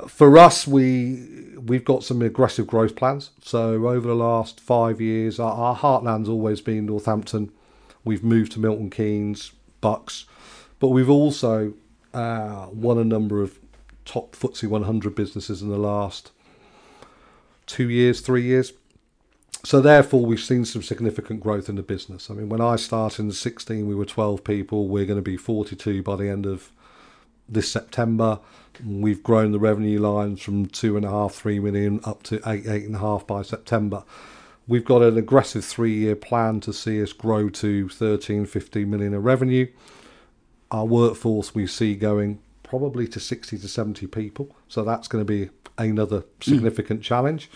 for 0.08 0.36
us, 0.38 0.66
we 0.66 1.54
we've 1.58 1.84
got 1.84 2.04
some 2.04 2.22
aggressive 2.22 2.66
growth 2.66 2.96
plans. 2.96 3.30
So 3.42 3.86
over 3.86 4.06
the 4.06 4.14
last 4.14 4.60
five 4.60 5.00
years, 5.00 5.40
our, 5.40 5.52
our 5.52 5.76
heartland's 5.76 6.28
always 6.28 6.60
been 6.60 6.86
Northampton. 6.86 7.50
We've 8.04 8.24
moved 8.24 8.52
to 8.52 8.60
Milton 8.60 8.90
Keynes, 8.90 9.52
Bucks, 9.80 10.26
but 10.78 10.88
we've 10.88 11.10
also 11.10 11.74
uh, 12.12 12.68
won 12.72 12.98
a 12.98 13.04
number 13.04 13.42
of 13.42 13.58
top 14.04 14.36
FTSE 14.36 14.68
100 14.68 15.14
businesses 15.14 15.62
in 15.62 15.70
the 15.70 15.78
last 15.78 16.32
two 17.66 17.88
years, 17.88 18.20
three 18.20 18.42
years. 18.42 18.72
So 19.64 19.80
therefore, 19.80 20.26
we've 20.26 20.40
seen 20.40 20.66
some 20.66 20.82
significant 20.82 21.40
growth 21.40 21.70
in 21.70 21.76
the 21.76 21.82
business. 21.82 22.30
I 22.30 22.34
mean, 22.34 22.50
when 22.50 22.60
I 22.60 22.76
started 22.76 23.22
in 23.22 23.32
16, 23.32 23.86
we 23.86 23.94
were 23.94 24.04
12 24.04 24.44
people. 24.44 24.88
We're 24.88 25.06
going 25.06 25.18
to 25.18 25.22
be 25.22 25.38
42 25.38 26.02
by 26.02 26.16
the 26.16 26.28
end 26.28 26.44
of 26.44 26.70
this 27.48 27.72
September. 27.72 28.40
We've 28.84 29.22
grown 29.22 29.52
the 29.52 29.58
revenue 29.58 30.00
lines 30.00 30.42
from 30.42 30.66
two 30.66 30.98
and 30.98 31.06
a 31.06 31.10
half, 31.10 31.32
three 31.32 31.60
million 31.60 32.00
up 32.04 32.22
to 32.24 32.40
eight, 32.46 32.66
eight 32.66 32.84
and 32.84 32.96
a 32.96 32.98
half 32.98 33.26
by 33.26 33.40
September. 33.40 34.04
We've 34.66 34.84
got 34.84 35.02
an 35.02 35.16
aggressive 35.16 35.64
three 35.64 35.94
year 35.94 36.16
plan 36.16 36.60
to 36.60 36.72
see 36.72 37.02
us 37.02 37.12
grow 37.12 37.48
to 37.50 37.88
13, 37.88 38.44
15 38.44 38.90
million 38.90 39.14
of 39.14 39.24
revenue. 39.24 39.68
Our 40.70 40.84
workforce 40.84 41.54
we 41.54 41.66
see 41.66 41.94
going 41.94 42.40
probably 42.62 43.06
to 43.08 43.20
60 43.20 43.58
to 43.58 43.68
70 43.68 44.08
people. 44.08 44.54
So 44.68 44.82
that's 44.82 45.08
going 45.08 45.24
to 45.24 45.32
be 45.32 45.50
another 45.78 46.20
hmm. 46.20 46.26
significant 46.40 47.00
mm. 47.00 47.04
challenge. 47.04 47.50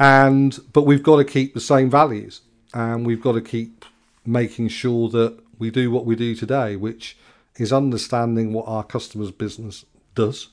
And 0.00 0.58
but 0.72 0.82
we've 0.82 1.02
got 1.02 1.16
to 1.16 1.24
keep 1.24 1.52
the 1.52 1.60
same 1.60 1.90
values 1.90 2.40
and 2.72 3.06
we've 3.06 3.20
got 3.20 3.32
to 3.32 3.42
keep 3.42 3.84
making 4.24 4.68
sure 4.68 5.10
that 5.10 5.38
we 5.58 5.70
do 5.70 5.90
what 5.90 6.06
we 6.06 6.16
do 6.16 6.34
today, 6.34 6.74
which 6.74 7.18
is 7.56 7.72
understanding 7.72 8.54
what 8.54 8.66
our 8.66 8.82
customers' 8.82 9.30
business 9.30 9.84
does 10.14 10.48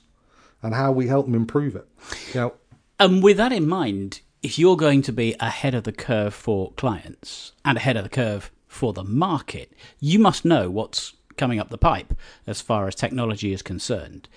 and 0.62 0.74
how 0.74 0.92
we 0.92 1.06
help 1.06 1.24
them 1.24 1.34
improve 1.34 1.74
it. 1.74 1.88
You 2.34 2.40
know, 2.40 2.54
and 3.00 3.14
um, 3.14 3.20
with 3.22 3.38
that 3.38 3.52
in 3.52 3.66
mind, 3.66 4.20
if 4.42 4.58
you're 4.58 4.76
going 4.76 5.02
to 5.02 5.12
be 5.12 5.34
ahead 5.40 5.74
of 5.74 5.84
the 5.84 5.92
curve 5.92 6.34
for 6.34 6.72
clients 6.72 7.52
and 7.64 7.78
ahead 7.78 7.96
of 7.96 8.02
the 8.02 8.10
curve 8.10 8.50
for 8.66 8.92
the 8.92 9.04
market, 9.04 9.72
you 9.98 10.18
must 10.18 10.44
know 10.44 10.68
what's 10.68 11.14
coming 11.36 11.58
up 11.58 11.70
the 11.70 11.78
pipe 11.78 12.12
as 12.46 12.60
far 12.60 12.86
as 12.86 12.94
technology 12.94 13.52
is 13.52 13.62
concerned. 13.62 14.28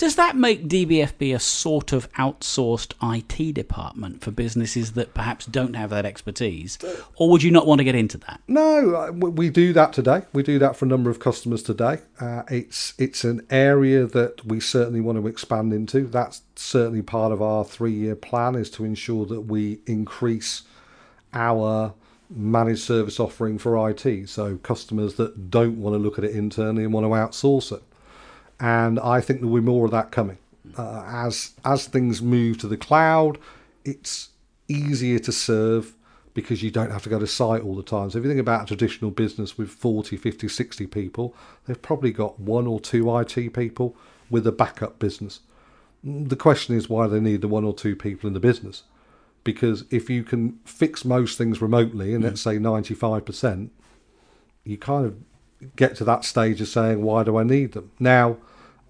Does 0.00 0.16
that 0.16 0.34
make 0.34 0.66
DBFB 0.66 1.34
a 1.34 1.38
sort 1.38 1.92
of 1.92 2.10
outsourced 2.14 2.94
IT 3.02 3.52
department 3.52 4.22
for 4.22 4.30
businesses 4.30 4.92
that 4.92 5.12
perhaps 5.12 5.44
don't 5.44 5.74
have 5.74 5.90
that 5.90 6.06
expertise? 6.06 6.78
Or 7.16 7.28
would 7.28 7.42
you 7.42 7.50
not 7.50 7.66
want 7.66 7.80
to 7.80 7.84
get 7.84 7.94
into 7.94 8.16
that? 8.16 8.40
No, 8.48 8.94
uh, 8.94 9.12
we 9.12 9.50
do 9.50 9.74
that 9.74 9.92
today. 9.92 10.22
We 10.32 10.42
do 10.42 10.58
that 10.58 10.74
for 10.74 10.86
a 10.86 10.88
number 10.88 11.10
of 11.10 11.20
customers 11.20 11.62
today. 11.62 11.98
Uh, 12.18 12.44
it's 12.48 12.94
it's 12.96 13.24
an 13.24 13.46
area 13.50 14.06
that 14.06 14.42
we 14.46 14.58
certainly 14.58 15.02
want 15.02 15.18
to 15.18 15.26
expand 15.26 15.74
into. 15.74 16.06
That's 16.06 16.40
certainly 16.56 17.02
part 17.02 17.30
of 17.30 17.42
our 17.42 17.62
three 17.62 17.92
year 17.92 18.16
plan 18.16 18.54
is 18.54 18.70
to 18.70 18.86
ensure 18.86 19.26
that 19.26 19.42
we 19.42 19.80
increase 19.84 20.62
our 21.34 21.92
managed 22.30 22.80
service 22.84 23.20
offering 23.20 23.58
for 23.58 23.90
IT. 23.90 24.30
So 24.30 24.56
customers 24.62 25.16
that 25.16 25.50
don't 25.50 25.76
want 25.76 25.92
to 25.92 25.98
look 25.98 26.16
at 26.16 26.24
it 26.24 26.34
internally 26.34 26.84
and 26.84 26.94
want 26.94 27.04
to 27.04 27.10
outsource 27.10 27.70
it 27.70 27.82
and 28.60 29.00
I 29.00 29.20
think 29.20 29.40
there'll 29.40 29.54
be 29.54 29.62
more 29.62 29.86
of 29.86 29.90
that 29.92 30.10
coming. 30.10 30.38
Mm-hmm. 30.68 30.80
Uh, 30.80 31.26
as 31.26 31.54
as 31.64 31.86
things 31.86 32.20
move 32.20 32.58
to 32.58 32.68
the 32.68 32.76
cloud, 32.76 33.38
it's 33.84 34.28
easier 34.68 35.18
to 35.18 35.32
serve 35.32 35.94
because 36.32 36.62
you 36.62 36.70
don't 36.70 36.92
have 36.92 37.02
to 37.02 37.08
go 37.08 37.18
to 37.18 37.26
site 37.26 37.62
all 37.62 37.74
the 37.74 37.82
time. 37.82 38.10
So 38.10 38.18
if 38.18 38.24
you 38.24 38.30
think 38.30 38.40
about 38.40 38.62
a 38.62 38.66
traditional 38.66 39.10
business 39.10 39.58
with 39.58 39.68
40, 39.68 40.16
50, 40.16 40.46
60 40.46 40.86
people, 40.86 41.34
they've 41.66 41.80
probably 41.80 42.12
got 42.12 42.38
one 42.38 42.68
or 42.68 42.78
two 42.78 43.16
IT 43.18 43.52
people 43.52 43.96
with 44.30 44.46
a 44.46 44.52
backup 44.52 45.00
business. 45.00 45.40
Mm, 46.06 46.28
the 46.28 46.36
question 46.36 46.76
is 46.76 46.88
why 46.88 47.08
they 47.08 47.18
need 47.18 47.40
the 47.40 47.48
one 47.48 47.64
or 47.64 47.74
two 47.74 47.96
people 47.96 48.28
in 48.28 48.34
the 48.34 48.40
business. 48.40 48.84
Because 49.42 49.84
if 49.90 50.08
you 50.08 50.22
can 50.22 50.60
fix 50.64 51.04
most 51.04 51.36
things 51.36 51.60
remotely, 51.60 52.14
and 52.14 52.22
let's 52.22 52.42
mm. 52.42 52.44
say 52.44 52.58
95%, 52.58 53.70
you 54.64 54.78
kind 54.78 55.06
of 55.06 55.16
get 55.74 55.96
to 55.96 56.04
that 56.04 56.24
stage 56.24 56.60
of 56.60 56.68
saying, 56.68 57.02
why 57.02 57.24
do 57.24 57.36
I 57.36 57.42
need 57.42 57.72
them? 57.72 57.90
Now, 57.98 58.36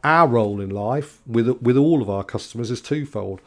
our 0.05 0.27
role 0.27 0.61
in 0.61 0.71
life 0.71 1.21
with 1.27 1.49
with 1.61 1.77
all 1.77 2.03
of 2.03 2.11
our 2.11 2.25
customers 2.25 2.71
is 2.71 2.81
twofold. 2.81 3.41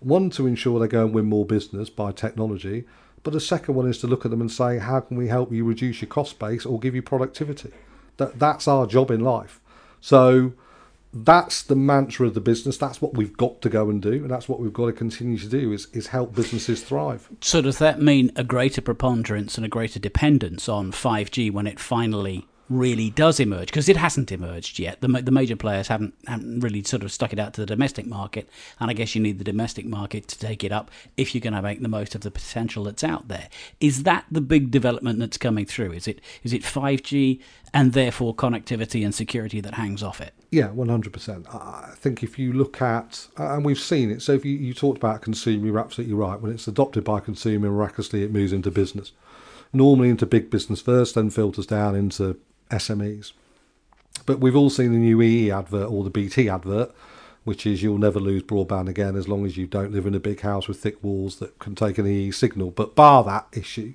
One 0.00 0.30
to 0.30 0.46
ensure 0.46 0.78
they 0.78 0.88
go 0.88 1.04
and 1.04 1.14
win 1.14 1.26
more 1.26 1.44
business 1.44 1.90
by 1.90 2.12
technology, 2.12 2.84
but 3.24 3.32
the 3.32 3.40
second 3.40 3.74
one 3.74 3.88
is 3.88 3.98
to 3.98 4.06
look 4.06 4.24
at 4.24 4.30
them 4.30 4.40
and 4.40 4.50
say, 4.50 4.78
how 4.78 5.00
can 5.00 5.16
we 5.16 5.28
help 5.28 5.52
you 5.52 5.64
reduce 5.64 6.00
your 6.00 6.08
cost 6.08 6.38
base 6.38 6.64
or 6.64 6.78
give 6.78 6.94
you 6.94 7.02
productivity? 7.02 7.72
That 8.16 8.38
that's 8.38 8.68
our 8.68 8.86
job 8.86 9.10
in 9.10 9.20
life. 9.20 9.60
So 10.00 10.52
that's 11.12 11.62
the 11.62 11.76
mantra 11.76 12.26
of 12.26 12.34
the 12.34 12.40
business. 12.40 12.76
That's 12.76 13.00
what 13.00 13.14
we've 13.14 13.36
got 13.36 13.62
to 13.62 13.68
go 13.68 13.90
and 13.90 14.00
do, 14.00 14.12
and 14.12 14.30
that's 14.30 14.48
what 14.48 14.60
we've 14.60 14.72
got 14.72 14.86
to 14.86 14.92
continue 14.92 15.38
to 15.38 15.48
do 15.48 15.72
is, 15.72 15.86
is 15.92 16.08
help 16.08 16.34
businesses 16.34 16.82
thrive. 16.82 17.28
So 17.40 17.62
does 17.62 17.78
that 17.78 18.00
mean 18.00 18.30
a 18.36 18.44
greater 18.44 18.80
preponderance 18.80 19.56
and 19.56 19.64
a 19.64 19.68
greater 19.68 19.98
dependence 19.98 20.68
on 20.68 20.92
5G 20.92 21.50
when 21.50 21.66
it 21.66 21.80
finally 21.80 22.46
really 22.68 23.10
does 23.10 23.40
emerge 23.40 23.68
because 23.68 23.88
it 23.88 23.96
hasn't 23.96 24.30
emerged 24.30 24.78
yet. 24.78 25.00
The, 25.00 25.08
the 25.08 25.30
major 25.30 25.56
players 25.56 25.88
haven't 25.88 26.14
haven't 26.26 26.60
really 26.60 26.82
sort 26.82 27.02
of 27.02 27.12
stuck 27.12 27.32
it 27.32 27.38
out 27.38 27.54
to 27.54 27.60
the 27.62 27.66
domestic 27.66 28.06
market, 28.06 28.48
and 28.80 28.90
I 28.90 28.94
guess 28.94 29.14
you 29.14 29.22
need 29.22 29.38
the 29.38 29.44
domestic 29.44 29.86
market 29.86 30.28
to 30.28 30.38
take 30.38 30.64
it 30.64 30.72
up 30.72 30.90
if 31.16 31.34
you're 31.34 31.40
going 31.40 31.54
to 31.54 31.62
make 31.62 31.80
the 31.80 31.88
most 31.88 32.14
of 32.14 32.22
the 32.22 32.30
potential 32.30 32.84
that's 32.84 33.04
out 33.04 33.28
there. 33.28 33.48
Is 33.80 34.02
that 34.04 34.26
the 34.30 34.40
big 34.40 34.70
development 34.70 35.18
that's 35.18 35.38
coming 35.38 35.66
through? 35.66 35.92
Is 35.92 36.08
it 36.08 36.20
is 36.42 36.52
it 36.52 36.62
5G 36.62 37.40
and 37.72 37.92
therefore 37.92 38.34
connectivity 38.34 39.04
and 39.04 39.14
security 39.14 39.60
that 39.60 39.74
hangs 39.74 40.02
off 40.02 40.20
it? 40.20 40.34
Yeah, 40.50 40.68
100%. 40.68 41.54
I 41.54 41.94
think 41.96 42.22
if 42.22 42.38
you 42.38 42.54
look 42.54 42.80
at, 42.80 43.26
and 43.36 43.64
we've 43.64 43.78
seen 43.78 44.10
it, 44.10 44.22
so 44.22 44.32
if 44.32 44.44
you, 44.46 44.56
you 44.56 44.72
talked 44.72 44.96
about 44.96 45.20
consumer, 45.20 45.66
you're 45.66 45.78
absolutely 45.78 46.14
right. 46.14 46.40
When 46.40 46.52
it's 46.52 46.66
adopted 46.66 47.04
by 47.04 47.20
consumer, 47.20 47.70
miraculously 47.70 48.22
it 48.22 48.32
moves 48.32 48.52
into 48.52 48.70
business. 48.70 49.12
Normally 49.74 50.08
into 50.08 50.24
big 50.24 50.48
business 50.48 50.80
first, 50.80 51.14
then 51.14 51.28
filters 51.28 51.66
down 51.66 51.94
into 51.94 52.38
SMEs. 52.70 53.32
But 54.26 54.40
we've 54.40 54.56
all 54.56 54.70
seen 54.70 54.92
the 54.92 54.98
new 54.98 55.22
EE 55.22 55.50
advert 55.50 55.90
or 55.90 56.04
the 56.04 56.10
BT 56.10 56.48
advert, 56.48 56.94
which 57.44 57.66
is 57.66 57.82
you'll 57.82 57.98
never 57.98 58.20
lose 58.20 58.42
broadband 58.42 58.88
again 58.88 59.16
as 59.16 59.28
long 59.28 59.46
as 59.46 59.56
you 59.56 59.66
don't 59.66 59.92
live 59.92 60.06
in 60.06 60.14
a 60.14 60.20
big 60.20 60.40
house 60.40 60.68
with 60.68 60.80
thick 60.80 61.02
walls 61.02 61.38
that 61.38 61.58
can 61.58 61.74
take 61.74 61.98
an 61.98 62.06
EE 62.06 62.30
signal. 62.30 62.70
But 62.70 62.94
bar 62.94 63.24
that 63.24 63.46
issue, 63.52 63.94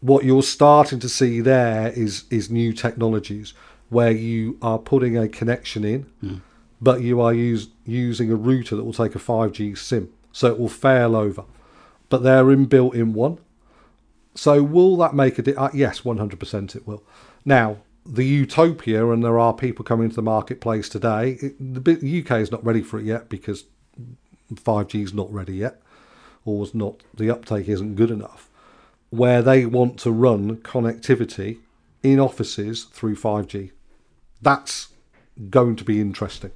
what 0.00 0.24
you're 0.24 0.42
starting 0.42 0.98
to 1.00 1.08
see 1.08 1.40
there 1.40 1.88
is 1.88 2.24
is 2.30 2.50
new 2.50 2.72
technologies 2.72 3.54
where 3.90 4.10
you 4.10 4.58
are 4.60 4.78
putting 4.78 5.16
a 5.16 5.28
connection 5.28 5.84
in, 5.84 6.06
mm. 6.22 6.40
but 6.80 7.00
you 7.00 7.20
are 7.20 7.32
use, 7.32 7.68
using 7.84 8.30
a 8.30 8.36
router 8.36 8.76
that 8.76 8.84
will 8.84 8.92
take 8.92 9.14
a 9.14 9.18
5G 9.18 9.76
SIM, 9.76 10.12
so 10.32 10.48
it 10.48 10.58
will 10.58 10.68
fail 10.68 11.14
over. 11.14 11.44
But 12.08 12.22
they're 12.22 12.44
inbuilt 12.44 12.94
in 12.94 13.12
one. 13.12 13.38
So 14.34 14.62
will 14.62 14.96
that 14.96 15.14
make 15.14 15.38
a 15.38 15.42
di- 15.42 15.54
uh, 15.54 15.70
yes, 15.72 16.00
100% 16.00 16.76
it 16.76 16.86
will. 16.86 17.02
Now, 17.44 17.78
the 18.06 18.24
utopia, 18.24 19.10
and 19.10 19.24
there 19.24 19.38
are 19.38 19.54
people 19.54 19.84
coming 19.84 20.10
to 20.10 20.16
the 20.16 20.22
marketplace 20.22 20.88
today. 20.88 21.38
It, 21.40 21.84
the 21.84 22.24
UK 22.24 22.40
is 22.40 22.50
not 22.50 22.64
ready 22.64 22.82
for 22.82 22.98
it 22.98 23.06
yet 23.06 23.28
because 23.28 23.64
5G 24.52 25.02
is 25.02 25.14
not 25.14 25.32
ready 25.32 25.56
yet, 25.56 25.80
or 26.44 26.58
was 26.58 26.74
not 26.74 27.02
the 27.14 27.30
uptake 27.30 27.68
isn't 27.68 27.96
good 27.96 28.10
enough. 28.10 28.50
Where 29.10 29.42
they 29.42 29.64
want 29.64 29.98
to 30.00 30.10
run 30.10 30.56
connectivity 30.58 31.58
in 32.02 32.20
offices 32.20 32.84
through 32.84 33.16
5G, 33.16 33.70
that's 34.42 34.88
going 35.50 35.76
to 35.76 35.84
be 35.84 36.00
interesting 36.00 36.50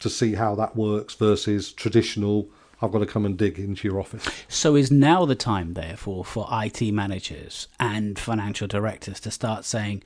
to 0.00 0.10
see 0.10 0.34
how 0.34 0.54
that 0.54 0.76
works 0.76 1.14
versus 1.14 1.72
traditional 1.72 2.48
I've 2.82 2.92
got 2.92 2.98
to 2.98 3.06
come 3.06 3.24
and 3.24 3.38
dig 3.38 3.58
into 3.58 3.88
your 3.88 3.98
office. 3.98 4.28
So 4.48 4.76
is 4.76 4.90
now 4.90 5.24
the 5.24 5.34
time, 5.34 5.74
therefore, 5.74 6.24
for 6.24 6.46
IT 6.50 6.82
managers 6.92 7.68
and 7.80 8.18
financial 8.18 8.66
directors 8.66 9.18
to 9.20 9.30
start 9.30 9.64
saying, 9.64 10.02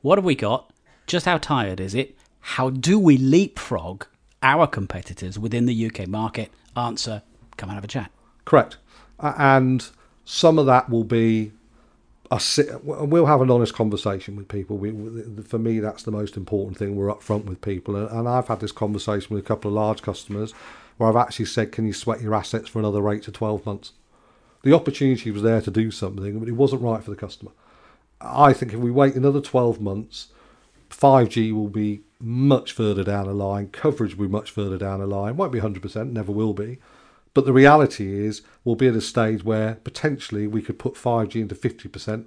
what 0.00 0.16
have 0.18 0.24
we 0.24 0.34
got? 0.34 0.70
Just 1.06 1.26
how 1.26 1.38
tired 1.38 1.80
is 1.80 1.94
it? 1.94 2.16
How 2.40 2.70
do 2.70 2.98
we 2.98 3.18
leapfrog 3.18 4.06
our 4.42 4.66
competitors 4.66 5.38
within 5.38 5.66
the 5.66 5.86
UK 5.86 6.06
market? 6.06 6.50
Answer, 6.76 7.22
come 7.56 7.68
and 7.68 7.76
have 7.76 7.84
a 7.84 7.88
chat. 7.88 8.10
Correct. 8.44 8.78
And 9.18 9.86
some 10.24 10.58
of 10.58 10.66
that 10.66 10.88
will 10.88 11.04
be 11.04 11.52
a 12.30 12.40
we'll 12.82 13.26
have 13.26 13.42
an 13.42 13.50
honest 13.50 13.74
conversation 13.74 14.34
with 14.34 14.48
people. 14.48 14.78
We, 14.78 14.92
for 15.42 15.58
me, 15.58 15.78
that's 15.78 16.02
the 16.02 16.10
most 16.10 16.36
important 16.36 16.78
thing. 16.78 16.96
We're 16.96 17.12
upfront 17.14 17.44
with 17.44 17.60
people, 17.60 17.96
and 17.96 18.28
I've 18.28 18.48
had 18.48 18.60
this 18.60 18.72
conversation 18.72 19.34
with 19.34 19.44
a 19.44 19.46
couple 19.46 19.70
of 19.70 19.74
large 19.74 20.02
customers 20.02 20.52
where 20.96 21.08
I've 21.08 21.16
actually 21.16 21.46
said, 21.46 21.72
can 21.72 21.86
you 21.86 21.92
sweat 21.92 22.20
your 22.20 22.34
assets 22.34 22.68
for 22.68 22.78
another 22.78 23.08
eight 23.10 23.22
to 23.24 23.32
12 23.32 23.66
months? 23.66 23.92
The 24.62 24.74
opportunity 24.74 25.30
was 25.30 25.42
there 25.42 25.60
to 25.60 25.70
do 25.70 25.90
something, 25.90 26.38
but 26.38 26.48
it 26.48 26.52
wasn't 26.52 26.82
right 26.82 27.02
for 27.02 27.10
the 27.10 27.16
customer. 27.16 27.50
I 28.20 28.52
think 28.52 28.72
if 28.72 28.78
we 28.78 28.90
wait 28.90 29.14
another 29.14 29.40
12 29.40 29.80
months, 29.80 30.28
5G 30.90 31.52
will 31.52 31.68
be 31.68 32.02
much 32.20 32.72
further 32.72 33.04
down 33.04 33.26
the 33.26 33.34
line, 33.34 33.68
coverage 33.68 34.16
will 34.16 34.26
be 34.26 34.32
much 34.32 34.50
further 34.50 34.78
down 34.78 35.00
the 35.00 35.06
line. 35.06 35.36
Won't 35.36 35.52
be 35.52 35.60
100%, 35.60 36.12
never 36.12 36.32
will 36.32 36.54
be. 36.54 36.78
But 37.34 37.44
the 37.44 37.52
reality 37.52 38.24
is, 38.24 38.42
we'll 38.64 38.76
be 38.76 38.86
at 38.86 38.94
a 38.94 39.00
stage 39.00 39.44
where 39.44 39.74
potentially 39.76 40.46
we 40.46 40.62
could 40.62 40.78
put 40.78 40.94
5G 40.94 41.40
into 41.42 41.54
50% 41.54 42.26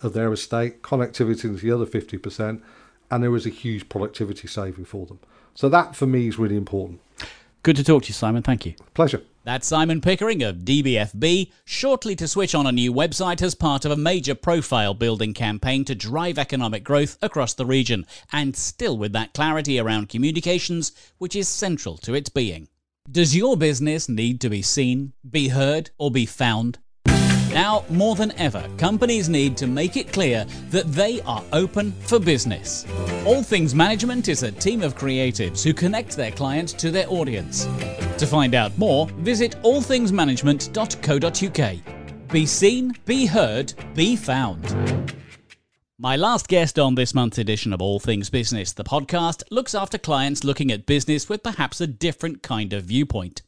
of 0.00 0.12
their 0.12 0.32
estate, 0.32 0.82
connectivity 0.82 1.44
into 1.44 1.60
the 1.60 1.72
other 1.72 1.86
50%, 1.86 2.62
and 3.10 3.22
there 3.22 3.34
is 3.34 3.46
a 3.46 3.50
huge 3.50 3.88
productivity 3.88 4.48
saving 4.48 4.84
for 4.84 5.06
them. 5.06 5.18
So 5.54 5.68
that 5.68 5.96
for 5.96 6.06
me 6.06 6.28
is 6.28 6.38
really 6.38 6.56
important. 6.56 7.00
Good 7.64 7.76
to 7.76 7.84
talk 7.84 8.02
to 8.02 8.08
you, 8.08 8.14
Simon. 8.14 8.42
Thank 8.42 8.66
you. 8.66 8.74
Pleasure. 8.92 9.22
That's 9.44 9.66
Simon 9.66 10.02
Pickering 10.02 10.42
of 10.42 10.58
DBFB, 10.58 11.50
shortly 11.64 12.14
to 12.14 12.28
switch 12.28 12.54
on 12.54 12.66
a 12.66 12.72
new 12.72 12.92
website 12.92 13.40
as 13.40 13.54
part 13.54 13.86
of 13.86 13.90
a 13.90 13.96
major 13.96 14.34
profile 14.34 14.92
building 14.92 15.32
campaign 15.32 15.86
to 15.86 15.94
drive 15.94 16.38
economic 16.38 16.84
growth 16.84 17.16
across 17.22 17.54
the 17.54 17.64
region, 17.64 18.04
and 18.30 18.54
still 18.54 18.98
with 18.98 19.14
that 19.14 19.32
clarity 19.32 19.78
around 19.78 20.10
communications, 20.10 20.92
which 21.16 21.34
is 21.34 21.48
central 21.48 21.96
to 21.96 22.12
its 22.12 22.28
being. 22.28 22.68
Does 23.10 23.34
your 23.34 23.56
business 23.56 24.10
need 24.10 24.42
to 24.42 24.50
be 24.50 24.60
seen, 24.60 25.14
be 25.28 25.48
heard, 25.48 25.90
or 25.96 26.10
be 26.10 26.26
found? 26.26 26.80
Now, 27.54 27.84
more 27.88 28.14
than 28.16 28.32
ever, 28.32 28.68
companies 28.78 29.28
need 29.28 29.56
to 29.58 29.68
make 29.68 29.96
it 29.96 30.12
clear 30.12 30.44
that 30.70 30.90
they 30.90 31.20
are 31.20 31.44
open 31.52 31.92
for 32.00 32.18
business. 32.18 32.84
All 33.24 33.44
Things 33.44 33.76
Management 33.76 34.26
is 34.26 34.42
a 34.42 34.50
team 34.50 34.82
of 34.82 34.96
creatives 34.96 35.62
who 35.62 35.72
connect 35.72 36.16
their 36.16 36.32
clients 36.32 36.72
to 36.72 36.90
their 36.90 37.08
audience. 37.08 37.66
To 38.18 38.26
find 38.26 38.56
out 38.56 38.76
more, 38.76 39.06
visit 39.18 39.54
allthingsmanagement.co.uk. 39.62 42.32
Be 42.32 42.44
seen, 42.44 42.92
be 43.04 43.26
heard, 43.26 43.72
be 43.94 44.16
found. 44.16 45.14
My 45.96 46.16
last 46.16 46.48
guest 46.48 46.76
on 46.76 46.96
this 46.96 47.14
month's 47.14 47.38
edition 47.38 47.72
of 47.72 47.80
All 47.80 48.00
Things 48.00 48.30
Business, 48.30 48.72
the 48.72 48.82
podcast, 48.82 49.44
looks 49.52 49.76
after 49.76 49.96
clients 49.96 50.42
looking 50.42 50.72
at 50.72 50.86
business 50.86 51.28
with 51.28 51.44
perhaps 51.44 51.80
a 51.80 51.86
different 51.86 52.42
kind 52.42 52.72
of 52.72 52.86
viewpoint. 52.86 53.42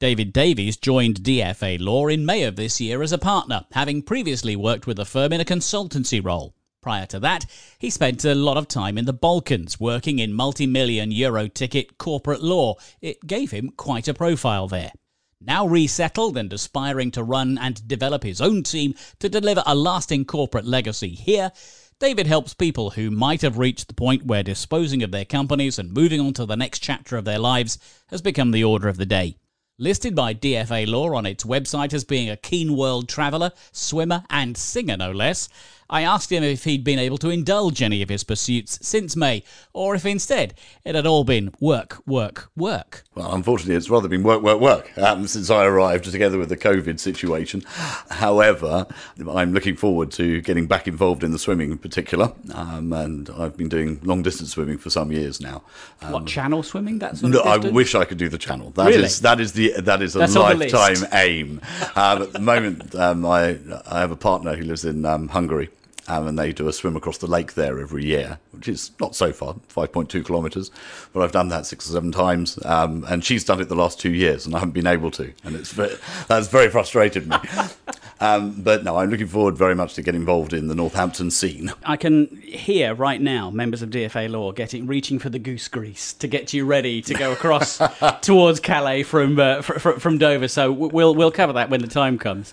David 0.00 0.32
Davies 0.32 0.78
joined 0.78 1.22
DFA 1.22 1.78
Law 1.78 2.06
in 2.06 2.24
May 2.24 2.44
of 2.44 2.56
this 2.56 2.80
year 2.80 3.02
as 3.02 3.12
a 3.12 3.18
partner, 3.18 3.66
having 3.72 4.00
previously 4.00 4.56
worked 4.56 4.86
with 4.86 4.96
the 4.96 5.04
firm 5.04 5.30
in 5.30 5.42
a 5.42 5.44
consultancy 5.44 6.24
role. 6.24 6.54
Prior 6.80 7.04
to 7.04 7.20
that, 7.20 7.44
he 7.78 7.90
spent 7.90 8.24
a 8.24 8.34
lot 8.34 8.56
of 8.56 8.66
time 8.66 8.96
in 8.96 9.04
the 9.04 9.12
Balkans 9.12 9.78
working 9.78 10.18
in 10.18 10.32
multi 10.32 10.66
million 10.66 11.12
euro 11.12 11.48
ticket 11.48 11.98
corporate 11.98 12.42
law. 12.42 12.76
It 13.02 13.26
gave 13.26 13.50
him 13.50 13.72
quite 13.76 14.08
a 14.08 14.14
profile 14.14 14.68
there. 14.68 14.92
Now 15.38 15.66
resettled 15.66 16.38
and 16.38 16.50
aspiring 16.50 17.10
to 17.10 17.22
run 17.22 17.58
and 17.58 17.86
develop 17.86 18.22
his 18.22 18.40
own 18.40 18.62
team 18.62 18.94
to 19.18 19.28
deliver 19.28 19.62
a 19.66 19.74
lasting 19.74 20.24
corporate 20.24 20.64
legacy 20.64 21.10
here, 21.10 21.52
David 21.98 22.26
helps 22.26 22.54
people 22.54 22.88
who 22.88 23.10
might 23.10 23.42
have 23.42 23.58
reached 23.58 23.88
the 23.88 23.94
point 23.94 24.24
where 24.24 24.42
disposing 24.42 25.02
of 25.02 25.10
their 25.10 25.26
companies 25.26 25.78
and 25.78 25.92
moving 25.92 26.20
on 26.20 26.32
to 26.32 26.46
the 26.46 26.56
next 26.56 26.78
chapter 26.78 27.18
of 27.18 27.26
their 27.26 27.38
lives 27.38 27.76
has 28.06 28.22
become 28.22 28.52
the 28.52 28.64
order 28.64 28.88
of 28.88 28.96
the 28.96 29.04
day. 29.04 29.36
Listed 29.82 30.14
by 30.14 30.34
DFA 30.34 30.86
Law 30.86 31.14
on 31.14 31.24
its 31.24 31.42
website 31.42 31.94
as 31.94 32.04
being 32.04 32.28
a 32.28 32.36
keen 32.36 32.76
world 32.76 33.08
traveller, 33.08 33.50
swimmer, 33.72 34.24
and 34.28 34.54
singer, 34.54 34.94
no 34.94 35.10
less, 35.10 35.48
I 35.92 36.02
asked 36.02 36.30
him 36.30 36.44
if 36.44 36.62
he'd 36.62 36.84
been 36.84 37.00
able 37.00 37.18
to 37.18 37.30
indulge 37.30 37.82
any 37.82 38.00
of 38.00 38.08
his 38.08 38.22
pursuits 38.22 38.78
since 38.80 39.16
May, 39.16 39.42
or 39.72 39.96
if 39.96 40.06
instead 40.06 40.54
it 40.84 40.94
had 40.94 41.04
all 41.04 41.24
been 41.24 41.52
work, 41.58 42.00
work, 42.06 42.48
work. 42.56 43.02
Well, 43.16 43.34
unfortunately, 43.34 43.74
it's 43.74 43.90
rather 43.90 44.06
been 44.06 44.22
work, 44.22 44.40
work, 44.40 44.60
work 44.60 44.96
um, 44.98 45.26
since 45.26 45.50
I 45.50 45.64
arrived, 45.64 46.04
together 46.04 46.38
with 46.38 46.48
the 46.48 46.56
COVID 46.56 47.00
situation. 47.00 47.64
However, 48.08 48.86
I'm 49.28 49.52
looking 49.52 49.74
forward 49.74 50.12
to 50.12 50.40
getting 50.42 50.68
back 50.68 50.86
involved 50.86 51.24
in 51.24 51.32
the 51.32 51.40
swimming 51.40 51.72
in 51.72 51.78
particular, 51.78 52.32
um, 52.54 52.92
and 52.92 53.28
I've 53.30 53.56
been 53.56 53.68
doing 53.68 53.98
long 54.04 54.22
distance 54.22 54.52
swimming 54.52 54.78
for 54.78 54.90
some 54.90 55.10
years 55.10 55.40
now. 55.40 55.64
Um, 56.02 56.12
what 56.12 56.26
channel 56.26 56.62
swimming? 56.62 57.00
That 57.00 57.16
sort 57.16 57.32
no, 57.32 57.40
I 57.40 57.56
wish 57.56 57.96
I 57.96 58.04
could 58.04 58.18
do 58.18 58.28
the 58.28 58.38
channel. 58.38 58.70
That 58.70 58.86
really? 58.86 59.04
is 59.04 59.20
that 59.22 59.40
is 59.40 59.54
the 59.54 59.72
that 59.80 60.02
is 60.02 60.14
a 60.14 60.20
That's 60.20 60.36
lifetime 60.36 61.08
aim. 61.12 61.60
um, 61.96 62.22
at 62.22 62.32
the 62.32 62.38
moment, 62.38 62.94
um, 62.94 63.26
I 63.26 63.58
I 63.86 63.98
have 64.00 64.12
a 64.12 64.16
partner 64.16 64.54
who 64.54 64.62
lives 64.62 64.84
in 64.84 65.04
um, 65.04 65.26
Hungary 65.26 65.68
um, 66.10 66.26
and 66.26 66.38
they 66.38 66.52
do 66.52 66.66
a 66.66 66.72
swim 66.72 66.96
across 66.96 67.18
the 67.18 67.28
lake 67.28 67.54
there 67.54 67.78
every 67.78 68.04
year, 68.04 68.40
which 68.50 68.66
is 68.66 68.90
not 69.00 69.14
so 69.14 69.32
far, 69.32 69.54
5.2 69.72 70.26
kilometres. 70.26 70.72
But 71.12 71.22
I've 71.22 71.30
done 71.30 71.48
that 71.50 71.66
six 71.66 71.88
or 71.88 71.92
seven 71.92 72.10
times, 72.10 72.58
um, 72.64 73.04
and 73.08 73.24
she's 73.24 73.44
done 73.44 73.60
it 73.60 73.68
the 73.68 73.76
last 73.76 74.00
two 74.00 74.12
years, 74.12 74.44
and 74.44 74.54
I 74.56 74.58
haven't 74.58 74.74
been 74.74 74.88
able 74.88 75.12
to, 75.12 75.32
and 75.44 75.54
it's 75.54 75.70
very, 75.70 75.94
that's 76.26 76.48
very 76.48 76.68
frustrated 76.68 77.28
me. 77.28 77.36
Um, 78.22 78.60
but 78.60 78.84
no, 78.84 78.98
I'm 78.98 79.08
looking 79.08 79.28
forward 79.28 79.56
very 79.56 79.74
much 79.74 79.94
to 79.94 80.02
get 80.02 80.14
involved 80.14 80.52
in 80.52 80.68
the 80.68 80.74
Northampton 80.74 81.30
scene. 81.30 81.72
I 81.86 81.96
can 81.96 82.26
hear 82.42 82.94
right 82.94 83.18
now 83.18 83.48
members 83.48 83.80
of 83.80 83.88
DFA 83.88 84.28
Law 84.28 84.52
getting 84.52 84.86
reaching 84.86 85.18
for 85.18 85.30
the 85.30 85.38
goose 85.38 85.68
grease 85.68 86.12
to 86.12 86.28
get 86.28 86.52
you 86.52 86.66
ready 86.66 87.00
to 87.00 87.14
go 87.14 87.32
across 87.32 87.80
towards 88.20 88.60
Calais 88.60 89.04
from 89.04 89.38
uh, 89.38 89.62
fr- 89.62 89.78
fr- 89.78 89.98
from 89.98 90.18
Dover. 90.18 90.48
So 90.48 90.70
we'll 90.70 91.14
we'll 91.14 91.30
cover 91.30 91.54
that 91.54 91.70
when 91.70 91.80
the 91.80 91.86
time 91.86 92.18
comes. 92.18 92.52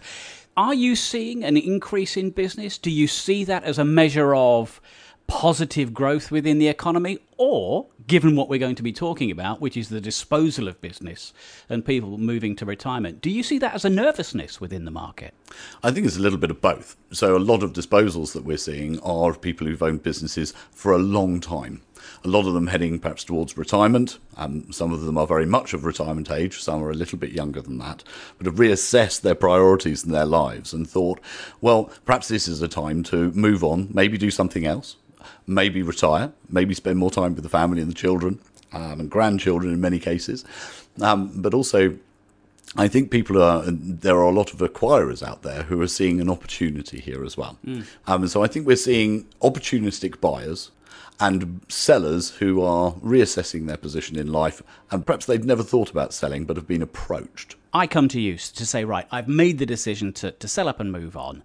Are 0.58 0.74
you 0.74 0.96
seeing 0.96 1.44
an 1.44 1.56
increase 1.56 2.18
in 2.18 2.32
business? 2.32 2.80
Do 2.80 2.90
you 2.90 3.06
see 3.06 3.44
that 3.44 3.64
as 3.64 3.78
a 3.78 3.86
measure 3.86 4.34
of 4.34 4.82
positive 5.28 5.94
growth 5.94 6.32
within 6.32 6.58
the 6.58 6.68
economy, 6.68 7.20
or 7.38 7.86
given 8.08 8.36
what 8.36 8.50
we're 8.50 8.58
going 8.58 8.74
to 8.74 8.82
be 8.82 8.92
talking 8.92 9.30
about, 9.30 9.62
which 9.62 9.78
is 9.78 9.90
the 9.90 10.02
disposal 10.02 10.68
of 10.68 10.82
business 10.82 11.32
and 11.70 11.86
people 11.86 12.18
moving 12.18 12.56
to 12.56 12.66
retirement, 12.66 13.22
do 13.22 13.30
you 13.30 13.44
see 13.44 13.60
that 13.60 13.76
as 13.76 13.86
a 13.86 13.90
nervousness 13.90 14.60
within 14.60 14.86
the 14.86 14.90
market? 14.90 15.36
I 15.84 15.92
think 15.92 16.08
it's 16.08 16.18
a 16.18 16.22
little 16.22 16.40
bit 16.40 16.50
of 16.50 16.60
both. 16.60 16.96
So, 17.12 17.38
a 17.38 17.40
lot 17.40 17.62
of 17.62 17.74
disposals 17.74 18.34
that 18.34 18.44
we're 18.44 18.58
seeing 18.58 19.00
are 19.02 19.36
people 19.36 19.68
who've 19.68 19.84
owned 19.84 20.02
businesses 20.02 20.54
for 20.72 20.92
a 20.92 20.98
long 20.98 21.40
time. 21.40 21.82
A 22.24 22.28
lot 22.28 22.46
of 22.48 22.54
them 22.54 22.68
heading 22.68 23.00
perhaps 23.00 23.24
towards 23.24 23.58
retirement. 23.58 24.18
Um, 24.36 24.72
some 24.72 24.92
of 24.92 25.02
them 25.02 25.18
are 25.18 25.28
very 25.28 25.46
much 25.46 25.74
of 25.74 25.86
retirement 25.86 26.30
age, 26.32 26.62
some 26.62 26.84
are 26.84 26.92
a 26.92 26.96
little 26.96 27.18
bit 27.18 27.32
younger 27.32 27.62
than 27.62 27.78
that, 27.80 28.04
but 28.38 28.46
have 28.46 28.56
reassessed 28.56 29.22
their 29.22 29.36
priorities 29.36 30.04
in 30.04 30.12
their 30.12 30.26
lives 30.26 30.74
and 30.74 30.90
thought, 30.90 31.20
well, 31.62 31.92
perhaps 32.06 32.28
this 32.28 32.48
is 32.48 32.62
a 32.62 32.68
time 32.68 33.04
to 33.04 33.32
move 33.32 33.64
on, 33.64 33.90
maybe 33.92 34.18
do 34.18 34.32
something 34.32 34.66
else, 34.66 34.98
maybe 35.46 35.82
retire, 35.82 36.32
maybe 36.50 36.74
spend 36.74 37.00
more 37.00 37.12
time 37.12 37.34
with 37.34 37.44
the 37.44 37.50
family 37.50 37.82
and 37.82 37.90
the 37.90 37.96
children 37.96 38.40
um, 38.74 39.00
and 39.00 39.10
grandchildren 39.10 39.74
in 39.74 39.82
many 39.82 40.00
cases, 40.00 40.46
um, 41.02 41.32
but 41.36 41.54
also 41.54 41.98
I 42.76 42.88
think 42.88 43.12
people 43.12 43.42
are 43.42 43.64
there 43.66 44.18
are 44.18 44.30
a 44.30 44.32
lot 44.32 44.54
of 44.54 44.60
acquirers 44.60 45.26
out 45.26 45.42
there 45.42 45.64
who 45.64 45.82
are 45.82 45.88
seeing 45.88 46.20
an 46.20 46.30
opportunity 46.30 47.00
here 47.00 47.24
as 47.24 47.38
well. 47.38 47.58
Mm. 47.66 47.86
Um, 48.06 48.28
so 48.28 48.44
I 48.44 48.48
think 48.48 48.68
we're 48.68 48.76
seeing 48.76 49.26
opportunistic 49.42 50.20
buyers 50.20 50.72
and 51.20 51.62
sellers 51.68 52.30
who 52.32 52.62
are 52.62 52.94
reassessing 52.94 53.68
their 53.68 53.78
position 53.78 54.18
in 54.18 54.32
life 54.32 54.62
and 54.92 55.06
perhaps 55.06 55.26
they've 55.26 55.46
never 55.46 55.64
thought 55.64 55.90
about 55.90 56.14
selling 56.14 56.46
but 56.46 56.56
have 56.56 56.68
been 56.68 56.82
approached. 56.82 57.56
I 57.74 57.88
come 57.88 58.08
to 58.10 58.22
you 58.22 58.38
to 58.38 58.66
say, 58.66 58.86
right, 58.86 59.08
I've 59.12 59.28
made 59.28 59.58
the 59.60 59.66
decision 59.66 60.14
to, 60.14 60.32
to 60.32 60.48
sell 60.48 60.68
up 60.68 60.80
and 60.80 60.92
move 60.92 61.18
on 61.18 61.44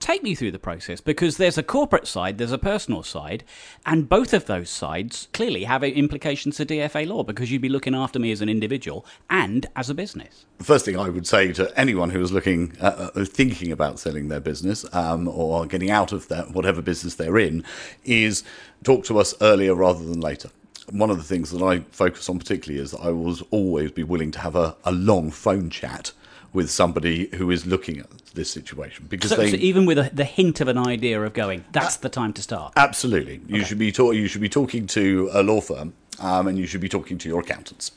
take 0.00 0.22
me 0.22 0.34
through 0.34 0.52
the 0.52 0.58
process 0.58 1.00
because 1.00 1.36
there's 1.36 1.58
a 1.58 1.62
corporate 1.62 2.06
side, 2.06 2.38
there's 2.38 2.52
a 2.52 2.58
personal 2.58 3.02
side, 3.02 3.44
and 3.86 4.08
both 4.08 4.32
of 4.32 4.46
those 4.46 4.70
sides 4.70 5.28
clearly 5.32 5.64
have 5.64 5.82
implications 5.84 6.56
to 6.56 6.66
DFA 6.66 7.06
law 7.06 7.22
because 7.22 7.50
you'd 7.50 7.62
be 7.62 7.68
looking 7.68 7.94
after 7.94 8.18
me 8.18 8.32
as 8.32 8.40
an 8.40 8.48
individual 8.48 9.04
and 9.28 9.66
as 9.76 9.90
a 9.90 9.94
business. 9.94 10.44
The 10.58 10.64
first 10.64 10.84
thing 10.84 10.98
I 10.98 11.08
would 11.08 11.26
say 11.26 11.52
to 11.52 11.72
anyone 11.78 12.10
who 12.10 12.20
is 12.20 12.32
looking, 12.32 12.76
uh, 12.80 13.10
uh 13.14 13.24
thinking 13.24 13.72
about 13.72 13.98
selling 13.98 14.28
their 14.28 14.40
business 14.40 14.84
um, 14.94 15.28
or 15.28 15.66
getting 15.66 15.90
out 15.90 16.12
of 16.12 16.28
their, 16.28 16.42
whatever 16.44 16.82
business 16.82 17.14
they're 17.14 17.38
in, 17.38 17.64
is 18.04 18.44
talk 18.84 19.04
to 19.04 19.18
us 19.18 19.34
earlier 19.40 19.74
rather 19.74 20.04
than 20.04 20.20
later 20.20 20.50
one 20.90 21.10
of 21.10 21.18
the 21.18 21.22
things 21.22 21.50
that 21.50 21.62
I 21.62 21.80
focus 21.90 22.28
on 22.28 22.38
particularly 22.38 22.82
is 22.82 22.92
that 22.92 23.00
I 23.00 23.10
will 23.10 23.36
always 23.50 23.90
be 23.92 24.04
willing 24.04 24.30
to 24.32 24.38
have 24.38 24.56
a, 24.56 24.74
a 24.84 24.92
long 24.92 25.30
phone 25.30 25.68
chat 25.70 26.12
with 26.52 26.70
somebody 26.70 27.28
who 27.36 27.50
is 27.50 27.66
looking 27.66 27.98
at 27.98 28.10
this 28.34 28.50
situation 28.50 29.06
because 29.08 29.30
so, 29.30 29.36
they, 29.36 29.50
so 29.50 29.56
even 29.56 29.86
with 29.86 29.98
a, 29.98 30.10
the 30.12 30.24
hint 30.24 30.60
of 30.60 30.68
an 30.68 30.78
idea 30.78 31.20
of 31.20 31.32
going, 31.32 31.64
that's 31.72 31.96
the 31.96 32.08
time 32.08 32.32
to 32.32 32.42
start. 32.42 32.72
Absolutely, 32.76 33.40
you 33.46 33.64
should 33.64 33.78
be 33.78 33.92
talk, 33.92 34.14
you 34.14 34.28
should 34.28 34.40
be 34.40 34.48
talking 34.48 34.86
to 34.86 35.30
a 35.32 35.42
law 35.42 35.60
firm, 35.60 35.92
um, 36.20 36.48
and 36.48 36.58
you 36.58 36.66
should 36.66 36.80
be 36.80 36.88
talking 36.88 37.18
to 37.18 37.28
your 37.28 37.40
accountants. 37.40 37.92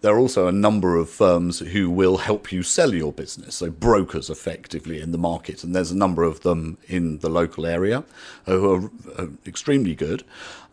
There 0.00 0.14
are 0.14 0.18
also 0.18 0.46
a 0.46 0.52
number 0.52 0.96
of 0.96 1.10
firms 1.10 1.58
who 1.58 1.90
will 1.90 2.18
help 2.18 2.52
you 2.52 2.62
sell 2.62 2.94
your 2.94 3.12
business, 3.12 3.56
so 3.56 3.70
brokers 3.70 4.30
effectively 4.30 5.00
in 5.00 5.12
the 5.12 5.18
market, 5.18 5.64
and 5.64 5.74
there's 5.74 5.90
a 5.90 5.96
number 5.96 6.22
of 6.22 6.40
them 6.40 6.78
in 6.88 7.18
the 7.18 7.28
local 7.28 7.66
area 7.66 8.04
who 8.46 8.74
are, 8.74 8.90
are 9.18 9.28
extremely 9.46 9.94
good. 9.94 10.22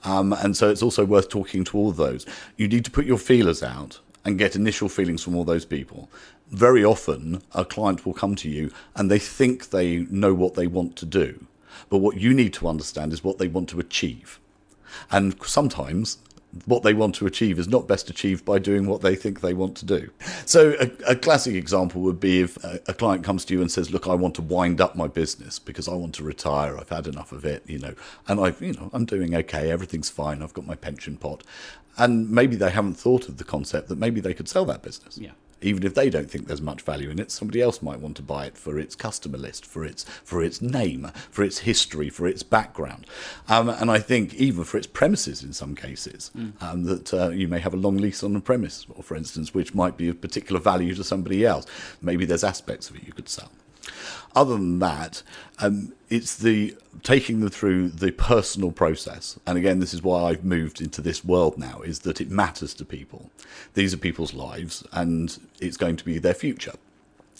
Um, 0.04 0.34
and 0.34 0.56
so 0.56 0.70
it's 0.70 0.84
also 0.84 1.06
worth 1.06 1.30
talking 1.30 1.64
to 1.66 1.78
all 1.78 1.90
of 1.90 1.96
those. 1.96 2.26
You 2.58 2.68
need 2.68 2.86
to 2.86 2.92
put 2.92 3.06
your 3.06 3.18
feelers 3.18 3.64
out 3.64 4.00
and 4.26 4.38
get 4.38 4.56
initial 4.56 4.90
feelings 4.90 5.24
from 5.24 5.36
all 5.36 5.44
those 5.44 5.66
people 5.66 6.10
very 6.54 6.86
often 6.86 7.42
a 7.54 7.66
client 7.66 8.06
will 8.06 8.14
come 8.14 8.36
to 8.36 8.50
you 8.50 8.72
and 8.96 9.10
they 9.10 9.20
think 9.20 9.70
they 9.70 10.00
know 10.10 10.34
what 10.34 10.54
they 10.54 10.68
want 10.68 10.96
to 10.98 11.06
do. 11.06 11.46
But 11.90 11.98
what 11.98 12.18
you 12.18 12.34
need 12.34 12.54
to 12.54 12.68
understand 12.68 13.12
is 13.12 13.24
what 13.24 13.40
they 13.40 13.48
want 13.48 13.70
to 13.70 13.80
achieve. 13.80 14.40
And 15.12 15.36
sometimes 15.44 16.20
what 16.66 16.84
they 16.84 16.94
want 16.94 17.16
to 17.16 17.26
achieve 17.26 17.58
is 17.58 17.68
not 17.68 17.88
best 17.88 18.12
achieved 18.12 18.46
by 18.46 18.60
doing 18.60 18.86
what 18.86 19.02
they 19.02 19.16
think 19.16 19.42
they 19.42 19.56
want 19.56 19.76
to 19.78 19.86
do. 19.86 20.12
So, 20.46 20.76
a, 20.80 21.14
a, 21.14 21.16
classic 21.16 21.56
example 21.56 22.02
would 22.02 22.20
be 22.20 22.42
if 22.42 22.64
a, 22.64 22.80
a, 22.88 22.94
client 22.94 23.24
comes 23.24 23.44
to 23.46 23.56
you 23.56 23.62
and 23.62 23.72
says, 23.72 23.90
"Look, 23.90 24.08
I 24.08 24.14
want 24.14 24.36
to 24.36 24.44
wind 24.44 24.80
up 24.80 24.96
my 24.96 25.08
business 25.08 25.58
because 25.58 25.88
I 25.88 25.96
want 25.96 26.14
to 26.16 26.24
retire. 26.24 26.78
I've 26.78 26.90
had 26.90 27.08
enough 27.08 27.32
of 27.32 27.44
it, 27.44 27.64
you 27.66 27.80
know, 27.80 27.96
and 28.28 28.40
I've, 28.40 28.62
you 28.62 28.74
know, 28.74 28.92
I'm 28.94 29.06
doing 29.06 29.34
okay. 29.34 29.72
Everything's 29.72 30.12
fine. 30.12 30.44
I've 30.44 30.54
got 30.54 30.68
my 30.68 30.76
pension 30.76 31.18
pot." 31.18 31.42
And 31.98 32.30
maybe 32.30 32.56
they 32.56 32.70
haven't 32.70 32.96
thought 32.96 33.30
of 33.30 33.38
the 33.38 33.44
concept 33.44 33.88
that 33.90 33.98
maybe 33.98 34.22
they 34.22 34.36
could 34.36 34.48
sell 34.48 34.66
that 34.66 34.84
business. 34.84 35.18
Yeah 35.18 35.32
even 35.64 35.84
if 35.84 35.96
they 35.96 36.10
don't 36.10 36.30
think 36.30 36.48
there's 36.48 36.62
much 36.62 36.82
value 36.82 37.10
in 37.10 37.20
it, 37.20 37.32
somebody 37.32 37.62
else 37.62 37.82
might 37.82 38.00
want 38.00 38.16
to 38.18 38.22
buy 38.22 38.46
it 38.46 38.58
for 38.58 38.78
its 38.78 38.96
customer 38.96 39.38
list, 39.38 39.66
for 39.66 39.84
its 39.84 40.04
for 40.24 40.44
its 40.44 40.62
name, 40.62 41.12
for 41.32 41.44
its 41.44 41.60
history, 41.60 42.10
for 42.10 42.28
its 42.28 42.44
background, 42.44 43.06
um, 43.50 43.70
and 43.70 43.90
I 43.90 44.00
think 44.00 44.34
even 44.36 44.64
for 44.64 44.78
its 44.78 44.88
premises 44.88 45.44
in 45.44 45.54
some 45.54 45.76
cases, 45.76 46.32
mm. 46.36 46.62
um, 46.62 46.84
that 46.84 47.14
uh, 47.14 47.30
you 47.30 47.48
may 47.48 47.60
have 47.60 47.74
a 47.74 47.78
long 47.78 47.98
lease 47.98 48.24
on 48.24 48.36
a 48.36 48.42
premise, 48.42 48.86
or 48.96 49.04
for 49.04 49.16
instance, 49.16 49.54
which 49.54 49.74
might 49.74 49.98
be 49.98 50.10
of 50.10 50.22
particular 50.22 50.60
value 50.60 50.96
to 50.96 51.04
somebody 51.04 51.46
else. 51.46 51.66
Maybe 52.02 52.26
there's 52.26 52.44
aspects 52.44 52.90
of 52.90 52.96
it 52.96 53.04
you 53.04 53.14
could 53.14 53.30
sell. 53.30 53.52
Other 54.36 54.56
than 54.56 54.80
that, 54.80 55.24
um, 55.60 55.94
it's 56.10 56.36
the 56.36 56.76
taking 57.02 57.40
them 57.40 57.50
through 57.50 57.90
the 57.90 58.12
personal 58.12 58.72
process. 58.72 59.40
And 59.46 59.58
again, 59.58 59.80
this 59.80 59.94
is 59.94 60.02
why 60.02 60.24
I've 60.24 60.44
moved 60.44 60.82
into 60.82 61.02
this 61.02 61.24
world 61.24 61.58
now: 61.58 61.82
is 61.82 62.00
that 62.00 62.22
it 62.22 62.32
matters 62.32 62.74
to 62.76 62.86
people. 62.86 63.30
These 63.74 63.94
are 63.94 63.98
people's 63.98 64.34
lives, 64.34 64.84
and 64.92 65.38
it's 65.60 65.78
going 65.78 65.98
to 65.98 66.06
be 66.06 66.18
their 66.20 66.34
future. 66.34 66.74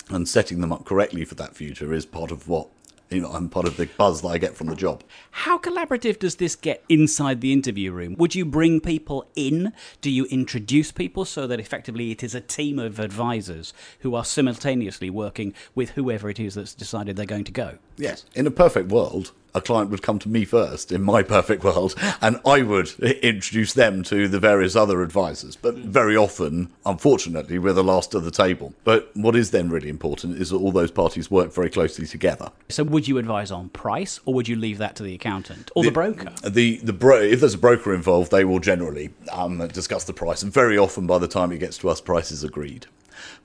And 0.10 0.28
setting 0.28 0.60
them 0.60 0.74
up 0.74 0.86
correctly 0.86 1.24
for 1.24 1.36
that 1.36 1.56
future 1.56 1.94
is 1.94 2.06
part 2.06 2.32
of 2.32 2.48
what 2.48 2.68
you 3.14 3.22
know, 3.22 3.32
I'm 3.32 3.50
part 3.50 3.68
of 3.68 3.78
the 3.78 3.86
buzz 3.86 4.22
that 4.22 4.28
I 4.28 4.38
get 4.38 4.56
from 4.56 4.68
the 4.68 4.76
job. 4.76 5.04
How 5.32 5.58
collaborative 5.58 6.20
does 6.20 6.36
this 6.36 6.56
get 6.56 6.84
inside 6.90 7.42
the 7.42 7.54
interview 7.54 7.92
room? 7.92 8.16
Would 8.18 8.36
you 8.36 8.46
bring 8.46 8.82
people 8.82 9.28
in? 9.36 9.74
Do 10.02 10.10
you 10.10 10.26
introduce 10.26 10.92
people 10.92 11.26
so 11.26 11.48
that 11.48 11.60
effectively 11.60 12.12
it 12.12 12.24
is 12.24 12.36
a 12.36 12.42
team 12.42 12.80
of 12.80 13.00
advisors 13.00 13.74
who 14.00 14.16
are 14.16 14.26
simultaneously 14.26 15.10
working 15.10 15.54
with 15.76 15.92
whoever 15.92 16.30
it 16.30 16.40
is 16.40 16.56
that's 16.56 16.74
decided 16.74 17.16
they're 17.16 17.26
going 17.26 17.44
to 17.46 17.52
go? 17.52 17.78
Yes. 17.98 18.26
In 18.36 18.48
a 18.48 18.52
perfect 18.52 18.90
world, 18.90 19.32
a 19.56 19.62
client 19.62 19.90
would 19.90 20.02
come 20.02 20.20
to 20.20 20.30
me 20.30 20.46
first 20.46 20.92
in 20.92 21.02
my 21.02 21.24
perfect 21.38 21.64
world, 21.64 21.96
and 22.22 22.40
I 22.46 22.62
would 22.62 22.92
introduce 23.00 23.74
them 23.74 24.04
to 24.04 24.28
the 24.28 24.40
various 24.40 24.76
other 24.76 25.02
advisors. 25.02 25.56
But 25.56 25.76
very 25.76 26.16
often, 26.16 26.72
unfortunately, 26.86 27.60
we're 27.60 27.74
the 27.74 27.84
last 27.84 28.14
of 28.14 28.24
the 28.24 28.32
table. 28.32 28.74
But 28.84 29.12
what 29.16 29.36
is 29.36 29.52
then 29.52 29.70
really 29.70 29.90
important 29.90 30.38
is 30.38 30.50
that 30.50 30.58
all 30.58 30.72
those 30.72 30.92
parties 30.92 31.30
work 31.30 31.54
very 31.54 31.70
closely 31.70 32.06
together. 32.08 32.52
So, 32.70 32.84
would 32.84 33.08
you 33.08 33.18
advise 33.18 33.52
on 33.52 33.70
price, 33.70 34.20
or 34.26 34.34
would 34.34 34.48
you 34.48 34.56
leave 34.56 34.78
that 34.80 34.96
to 34.98 35.04
the 35.04 35.14
accountant 35.14 35.72
or 35.76 35.84
the, 35.84 35.90
the 35.90 35.94
broker? 35.94 36.34
The 36.48 36.78
the 36.78 36.94
bro- 36.94 37.22
if 37.22 37.40
there's 37.40 37.54
a 37.54 37.60
broker 37.60 37.94
involved, 37.94 38.32
they 38.32 38.46
will 38.46 38.60
generally 38.60 39.12
um, 39.32 39.68
discuss 39.68 40.04
the 40.06 40.14
price, 40.14 40.44
and 40.44 40.52
very 40.52 40.78
often, 40.78 41.08
by 41.08 41.20
the 41.20 41.28
time 41.28 41.52
it 41.52 41.60
gets 41.60 41.78
to 41.80 41.90
us, 41.90 42.02
price 42.02 42.32
is 42.32 42.44
agreed. 42.44 42.88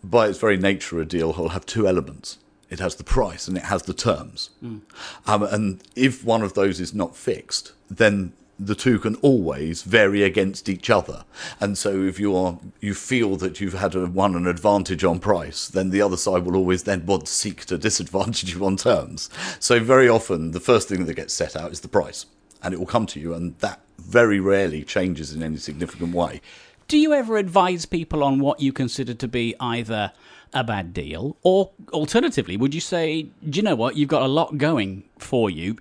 By 0.02 0.28
its 0.28 0.38
very 0.38 0.56
nature, 0.56 1.00
a 1.00 1.04
deal 1.04 1.32
will 1.32 1.50
have 1.50 1.66
two 1.66 1.86
elements 1.86 2.38
it 2.70 2.80
has 2.80 2.96
the 2.96 3.04
price 3.04 3.48
and 3.48 3.56
it 3.56 3.64
has 3.64 3.84
the 3.84 3.94
terms. 3.94 4.50
Mm. 4.62 4.80
Um, 5.26 5.42
and 5.42 5.82
if 5.96 6.24
one 6.24 6.42
of 6.42 6.54
those 6.54 6.80
is 6.80 6.94
not 6.94 7.16
fixed, 7.16 7.72
then 7.90 8.32
the 8.58 8.74
two 8.74 8.98
can 8.98 9.14
always 9.16 9.82
vary 9.82 10.22
against 10.22 10.68
each 10.68 10.90
other. 10.90 11.24
And 11.60 11.78
so 11.78 12.02
if 12.02 12.18
you 12.18 12.36
are 12.36 12.58
you 12.80 12.92
feel 12.92 13.36
that 13.36 13.60
you've 13.60 13.74
had 13.74 13.94
a, 13.94 14.06
won 14.06 14.34
an 14.34 14.46
advantage 14.46 15.04
on 15.04 15.20
price, 15.20 15.68
then 15.68 15.90
the 15.90 16.02
other 16.02 16.16
side 16.16 16.44
will 16.44 16.56
always 16.56 16.82
then 16.82 17.06
want 17.06 17.26
to 17.26 17.32
seek 17.32 17.64
to 17.66 17.78
disadvantage 17.88 18.54
you 18.54 18.64
on 18.66 18.76
terms. 18.76 19.30
So 19.60 19.80
very 19.80 20.08
often 20.08 20.50
the 20.50 20.60
first 20.60 20.88
thing 20.88 21.06
that 21.06 21.14
gets 21.14 21.34
set 21.34 21.56
out 21.56 21.72
is 21.72 21.80
the 21.80 21.88
price. 21.88 22.26
And 22.60 22.74
it 22.74 22.78
will 22.78 22.86
come 22.86 23.06
to 23.06 23.20
you 23.20 23.34
and 23.34 23.56
that 23.60 23.80
very 23.98 24.40
rarely 24.40 24.82
changes 24.82 25.32
in 25.32 25.44
any 25.44 25.58
significant 25.58 26.12
way. 26.12 26.40
Do 26.88 26.98
you 26.98 27.12
ever 27.12 27.36
advise 27.36 27.86
people 27.86 28.24
on 28.24 28.40
what 28.40 28.60
you 28.60 28.72
consider 28.72 29.14
to 29.14 29.28
be 29.28 29.54
either 29.60 30.12
a 30.52 30.64
bad 30.64 30.92
deal? 30.92 31.36
Or 31.42 31.70
alternatively, 31.92 32.56
would 32.56 32.74
you 32.74 32.80
say, 32.80 33.28
do 33.48 33.56
you 33.58 33.62
know 33.62 33.76
what, 33.76 33.96
you've 33.96 34.08
got 34.08 34.22
a 34.22 34.28
lot 34.28 34.58
going 34.58 35.04
for 35.18 35.50
you. 35.50 35.76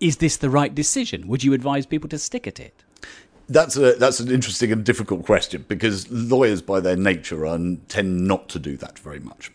Is 0.00 0.16
this 0.16 0.36
the 0.36 0.50
right 0.50 0.74
decision? 0.74 1.28
Would 1.28 1.44
you 1.44 1.52
advise 1.52 1.86
people 1.86 2.08
to 2.10 2.18
stick 2.18 2.46
at 2.46 2.58
it? 2.58 2.82
That's 3.48 3.76
a 3.76 3.94
that's 3.94 4.20
an 4.20 4.30
interesting 4.30 4.72
and 4.72 4.84
difficult 4.84 5.26
question 5.26 5.64
because 5.68 6.10
lawyers, 6.10 6.62
by 6.62 6.80
their 6.80 6.96
nature, 6.96 7.46
are, 7.46 7.58
tend 7.88 8.26
not 8.26 8.48
to 8.50 8.58
do 8.58 8.76
that 8.78 8.98
very 8.98 9.20
much. 9.20 9.52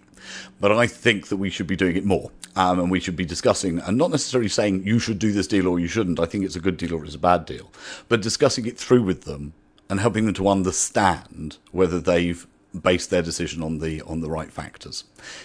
But 0.60 0.72
I 0.72 0.88
think 0.88 1.28
that 1.28 1.38
we 1.38 1.50
should 1.50 1.68
be 1.68 1.76
doing 1.76 1.96
it 1.96 2.06
more, 2.06 2.32
um, 2.56 2.80
and 2.80 2.92
we 2.92 3.00
should 3.00 3.16
be 3.16 3.26
discussing, 3.26 3.80
and 3.80 3.98
not 3.98 4.12
necessarily 4.12 4.50
saying 4.50 4.86
you 4.86 5.00
should 5.00 5.20
do 5.20 5.32
this 5.32 5.48
deal 5.48 5.68
or 5.68 5.80
you 5.80 5.88
shouldn't. 5.88 6.20
I 6.20 6.26
think 6.26 6.44
it's 6.44 6.56
a 6.56 6.60
good 6.60 6.78
deal 6.78 6.96
or 6.96 7.06
it's 7.06 7.16
a 7.16 7.20
bad 7.20 7.46
deal, 7.46 7.72
but 8.10 8.22
discussing 8.22 8.66
it 8.66 8.78
through 8.78 9.04
with 9.04 9.24
them 9.24 9.54
and 9.90 10.00
helping 10.00 10.26
them 10.26 10.34
to 10.36 10.50
understand 10.50 11.58
whether 11.72 12.00
they've 12.00 12.46
base 12.84 13.08
their 13.08 13.22
decision 13.22 13.62
on 13.64 13.80
the 13.80 14.02
on 14.04 14.22
the 14.22 14.30
right 14.30 14.52
factors. 14.52 15.04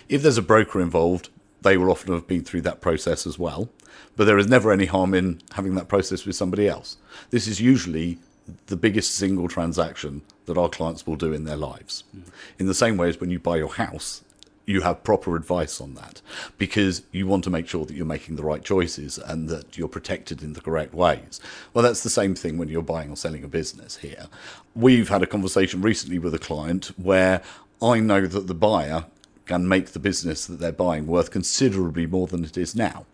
If 0.09 0.23
there's 0.23 0.39
a 0.39 0.43
broker 0.43 0.81
involved, 0.81 1.29
they 1.63 1.77
will 1.77 1.91
often 1.91 2.13
have 2.13 2.27
been 2.27 2.45
through 2.45 2.63
that 2.63 2.81
process 2.81 3.27
as 3.27 3.39
well. 3.39 3.69
But 4.17 4.25
there 4.25 4.39
is 4.39 4.49
never 4.49 4.73
any 4.73 4.87
harm 4.87 5.15
in 5.15 5.41
having 5.53 5.75
that 5.77 5.89
process 5.89 6.27
with 6.27 6.37
somebody 6.37 6.69
else. 6.69 6.97
This 7.31 7.47
is 7.47 7.61
usually 7.61 8.19
the 8.67 8.77
biggest 8.77 9.15
single 9.15 9.49
transaction 9.49 10.23
that 10.47 10.59
our 10.59 10.69
clients 10.69 11.07
will 11.07 11.17
do 11.17 11.33
in 11.33 11.45
their 11.45 11.57
lives. 11.57 12.05
Mm. 12.17 12.23
In 12.59 12.67
the 12.67 12.75
same 12.75 12.97
way 12.97 13.09
as 13.09 13.21
when 13.21 13.31
you 13.31 13.39
buy 13.39 13.57
your 13.57 13.75
house, 13.75 14.23
you 14.67 14.83
have 14.83 15.03
proper 15.03 15.37
advice 15.37 15.81
on 15.81 15.95
that 15.95 16.23
because 16.59 17.03
you 17.11 17.27
want 17.27 17.45
to 17.45 17.51
make 17.51 17.69
sure 17.69 17.85
that 17.85 17.95
you're 17.95 18.07
making 18.07 18.37
the 18.37 18.45
right 18.45 18.63
choices 18.63 19.19
and 19.19 19.49
that 19.49 19.77
you're 19.77 19.89
protected 19.89 20.43
in 20.43 20.53
the 20.53 20.61
correct 20.61 20.95
ways. 20.95 21.41
Well, 21.75 21.83
that's 21.83 22.03
the 22.03 22.11
same 22.11 22.35
thing 22.35 22.59
when 22.59 22.69
you're 22.69 22.83
buying 22.83 23.11
or 23.11 23.17
selling 23.17 23.45
a 23.45 23.49
business 23.49 23.97
here. 23.97 24.27
We've 24.75 25.09
had 25.09 25.23
a 25.23 25.27
conversation 25.27 25.83
recently 25.83 26.19
with 26.19 26.35
a 26.35 26.39
client 26.39 26.93
where 26.97 27.43
I 27.83 28.01
know 28.01 28.27
that 28.27 28.47
the 28.47 28.55
buyer 28.55 29.07
can 29.47 29.67
make 29.67 29.89
the 29.89 29.99
business 29.99 30.47
that 30.47 30.61
they're 30.61 30.73
buying 30.73 31.07
worth 31.07 31.31
considerably 31.31 32.07
more 32.07 32.29
than 32.29 32.45
it 32.45 32.57
is 32.57 32.77
now. 32.77 33.07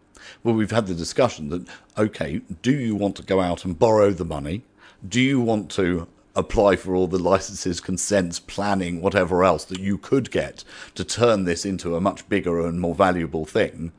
Well, 0.44 0.54
we've 0.54 0.70
had 0.70 0.86
the 0.86 0.94
discussion 0.94 1.48
that, 1.48 1.66
okay, 1.96 2.42
do 2.60 2.72
you 2.72 2.94
want 2.94 3.16
to 3.16 3.22
go 3.22 3.40
out 3.40 3.64
and 3.64 3.78
borrow 3.78 4.10
the 4.10 4.26
money? 4.26 4.62
Do 5.08 5.20
you 5.20 5.40
want 5.40 5.70
to 5.72 6.06
apply 6.38 6.76
for 6.76 6.94
all 6.94 7.08
the 7.08 7.18
licenses, 7.18 7.80
consents, 7.80 8.38
planning, 8.38 9.02
whatever 9.02 9.42
else 9.42 9.64
that 9.64 9.80
you 9.80 9.98
could 9.98 10.30
get 10.30 10.62
to 10.94 11.04
turn 11.04 11.44
this 11.44 11.66
into 11.66 11.96
a 11.96 12.00
much 12.00 12.26
bigger 12.28 12.64
and 12.66 12.80
more 12.80 12.94
valuable 12.94 13.44
thing? 13.44 13.92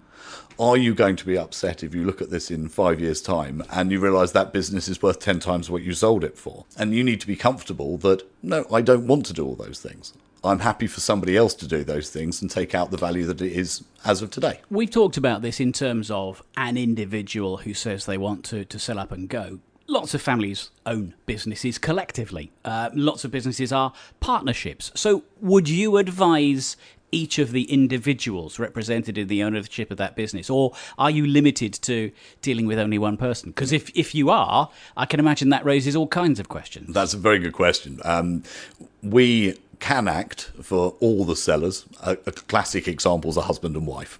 Are 0.57 0.77
you 0.77 0.93
going 0.93 1.15
to 1.17 1.25
be 1.25 1.37
upset 1.37 1.83
if 1.83 1.93
you 1.93 2.03
look 2.03 2.21
at 2.21 2.31
this 2.31 2.49
in 2.51 2.67
five 2.67 2.99
years' 2.99 3.21
time 3.21 3.63
and 3.71 3.91
you 3.91 3.99
realize 3.99 4.33
that 4.33 4.51
business 4.51 4.89
is 4.89 5.01
worth 5.01 5.19
10 5.19 5.39
times 5.39 5.69
what 5.69 5.83
you 5.83 5.93
sold 5.93 6.23
it 6.23 6.37
for? 6.37 6.65
And 6.77 6.93
you 6.93 7.03
need 7.03 7.21
to 7.21 7.27
be 7.27 7.35
comfortable 7.35 7.97
that, 7.99 8.23
no, 8.41 8.65
I 8.71 8.81
don't 8.81 9.07
want 9.07 9.25
to 9.27 9.33
do 9.33 9.45
all 9.45 9.55
those 9.55 9.79
things. 9.79 10.13
I'm 10.43 10.59
happy 10.59 10.87
for 10.87 11.01
somebody 11.01 11.35
else 11.35 11.53
to 11.55 11.67
do 11.67 11.83
those 11.83 12.09
things 12.09 12.41
and 12.41 12.49
take 12.49 12.73
out 12.73 12.91
the 12.91 12.97
value 12.97 13.25
that 13.25 13.41
it 13.41 13.51
is 13.51 13.83
as 14.05 14.21
of 14.21 14.31
today. 14.31 14.61
We've 14.69 14.89
talked 14.89 15.17
about 15.17 15.41
this 15.41 15.59
in 15.59 15.73
terms 15.73 16.09
of 16.09 16.41
an 16.55 16.77
individual 16.77 17.57
who 17.57 17.73
says 17.73 18.05
they 18.05 18.17
want 18.17 18.45
to, 18.45 18.63
to 18.65 18.79
sell 18.79 18.99
up 18.99 19.11
and 19.11 19.27
go. 19.27 19.59
Lots 19.89 20.13
of 20.13 20.21
families 20.21 20.69
own 20.85 21.15
businesses 21.25 21.79
collectively. 21.79 22.51
Uh, 22.63 22.91
lots 22.93 23.25
of 23.25 23.31
businesses 23.31 23.71
are 23.71 23.91
partnerships. 24.19 24.91
So, 24.93 25.23
would 25.41 25.67
you 25.67 25.97
advise 25.97 26.77
each 27.11 27.39
of 27.39 27.51
the 27.51 27.63
individuals 27.63 28.59
represented 28.59 29.17
in 29.17 29.27
the 29.27 29.41
ownership 29.41 29.89
of 29.89 29.97
that 29.97 30.15
business, 30.15 30.47
or 30.47 30.73
are 30.99 31.09
you 31.09 31.25
limited 31.25 31.73
to 31.73 32.11
dealing 32.43 32.67
with 32.67 32.77
only 32.77 32.99
one 32.99 33.17
person? 33.17 33.49
Because 33.49 33.71
if 33.71 33.89
if 33.97 34.13
you 34.13 34.29
are, 34.29 34.69
I 34.95 35.07
can 35.07 35.19
imagine 35.19 35.49
that 35.49 35.65
raises 35.65 35.95
all 35.95 36.07
kinds 36.07 36.39
of 36.39 36.49
questions. 36.49 36.93
That's 36.93 37.15
a 37.15 37.17
very 37.17 37.39
good 37.39 37.53
question. 37.53 37.99
Um, 38.05 38.43
we 39.01 39.57
can 39.79 40.07
act 40.07 40.51
for 40.61 40.95
all 40.99 41.25
the 41.25 41.35
sellers. 41.35 41.85
A, 42.03 42.11
a 42.27 42.31
classic 42.31 42.87
example 42.87 43.31
is 43.31 43.37
a 43.37 43.41
husband 43.41 43.75
and 43.75 43.87
wife. 43.87 44.19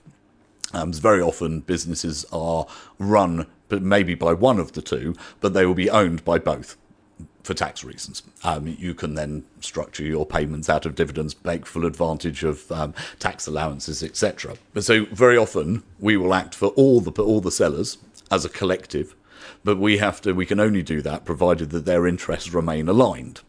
Um, 0.73 0.93
very 0.93 1.21
often 1.21 1.61
businesses 1.61 2.25
are 2.31 2.65
run, 2.97 3.47
but 3.69 3.81
maybe 3.81 4.15
by 4.15 4.33
one 4.33 4.59
of 4.59 4.73
the 4.73 4.81
two, 4.81 5.15
but 5.39 5.53
they 5.53 5.65
will 5.65 5.73
be 5.73 5.89
owned 5.89 6.25
by 6.25 6.37
both 6.37 6.75
for 7.43 7.53
tax 7.53 7.83
reasons. 7.83 8.21
Um, 8.43 8.67
you 8.67 8.93
can 8.93 9.15
then 9.15 9.43
structure 9.61 10.03
your 10.03 10.25
payments 10.25 10.69
out 10.69 10.85
of 10.85 10.95
dividends, 10.95 11.35
make 11.43 11.65
full 11.65 11.85
advantage 11.85 12.43
of 12.43 12.71
um, 12.71 12.93
tax 13.17 13.47
allowances, 13.47 14.03
etc. 14.03 14.57
So 14.79 15.05
very 15.05 15.37
often 15.37 15.83
we 15.99 16.17
will 16.17 16.33
act 16.33 16.53
for 16.53 16.67
all 16.69 17.01
the 17.01 17.11
all 17.21 17.41
the 17.41 17.51
sellers 17.51 17.97
as 18.29 18.45
a 18.45 18.49
collective, 18.49 19.15
but 19.63 19.77
we 19.77 19.97
have 19.97 20.21
to 20.21 20.33
we 20.33 20.45
can 20.45 20.59
only 20.59 20.83
do 20.83 21.01
that 21.01 21.25
provided 21.25 21.69
that 21.71 21.85
their 21.85 22.05
interests 22.05 22.53
remain 22.53 22.87
aligned 22.89 23.41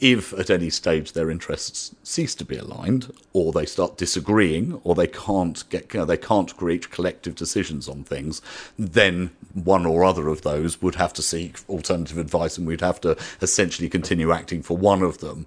if 0.00 0.32
at 0.34 0.50
any 0.50 0.70
stage 0.70 1.12
their 1.12 1.30
interests 1.30 1.94
cease 2.02 2.34
to 2.36 2.44
be 2.44 2.56
aligned, 2.56 3.12
or 3.32 3.52
they 3.52 3.66
start 3.66 3.96
disagreeing, 3.96 4.80
or 4.84 4.94
they 4.94 5.06
can't 5.06 5.68
get 5.70 5.92
you 5.92 6.00
know, 6.00 6.06
they 6.06 6.16
can't 6.16 6.52
reach 6.60 6.90
collective 6.90 7.34
decisions 7.34 7.88
on 7.88 8.04
things, 8.04 8.40
then 8.78 9.30
one 9.52 9.84
or 9.84 10.04
other 10.04 10.28
of 10.28 10.42
those 10.42 10.80
would 10.80 10.94
have 10.94 11.12
to 11.12 11.22
seek 11.22 11.58
alternative 11.68 12.18
advice, 12.18 12.56
and 12.56 12.66
we'd 12.66 12.80
have 12.80 13.00
to 13.00 13.16
essentially 13.40 13.88
continue 13.88 14.30
acting 14.30 14.62
for 14.62 14.76
one 14.76 15.02
of 15.02 15.18
them. 15.18 15.46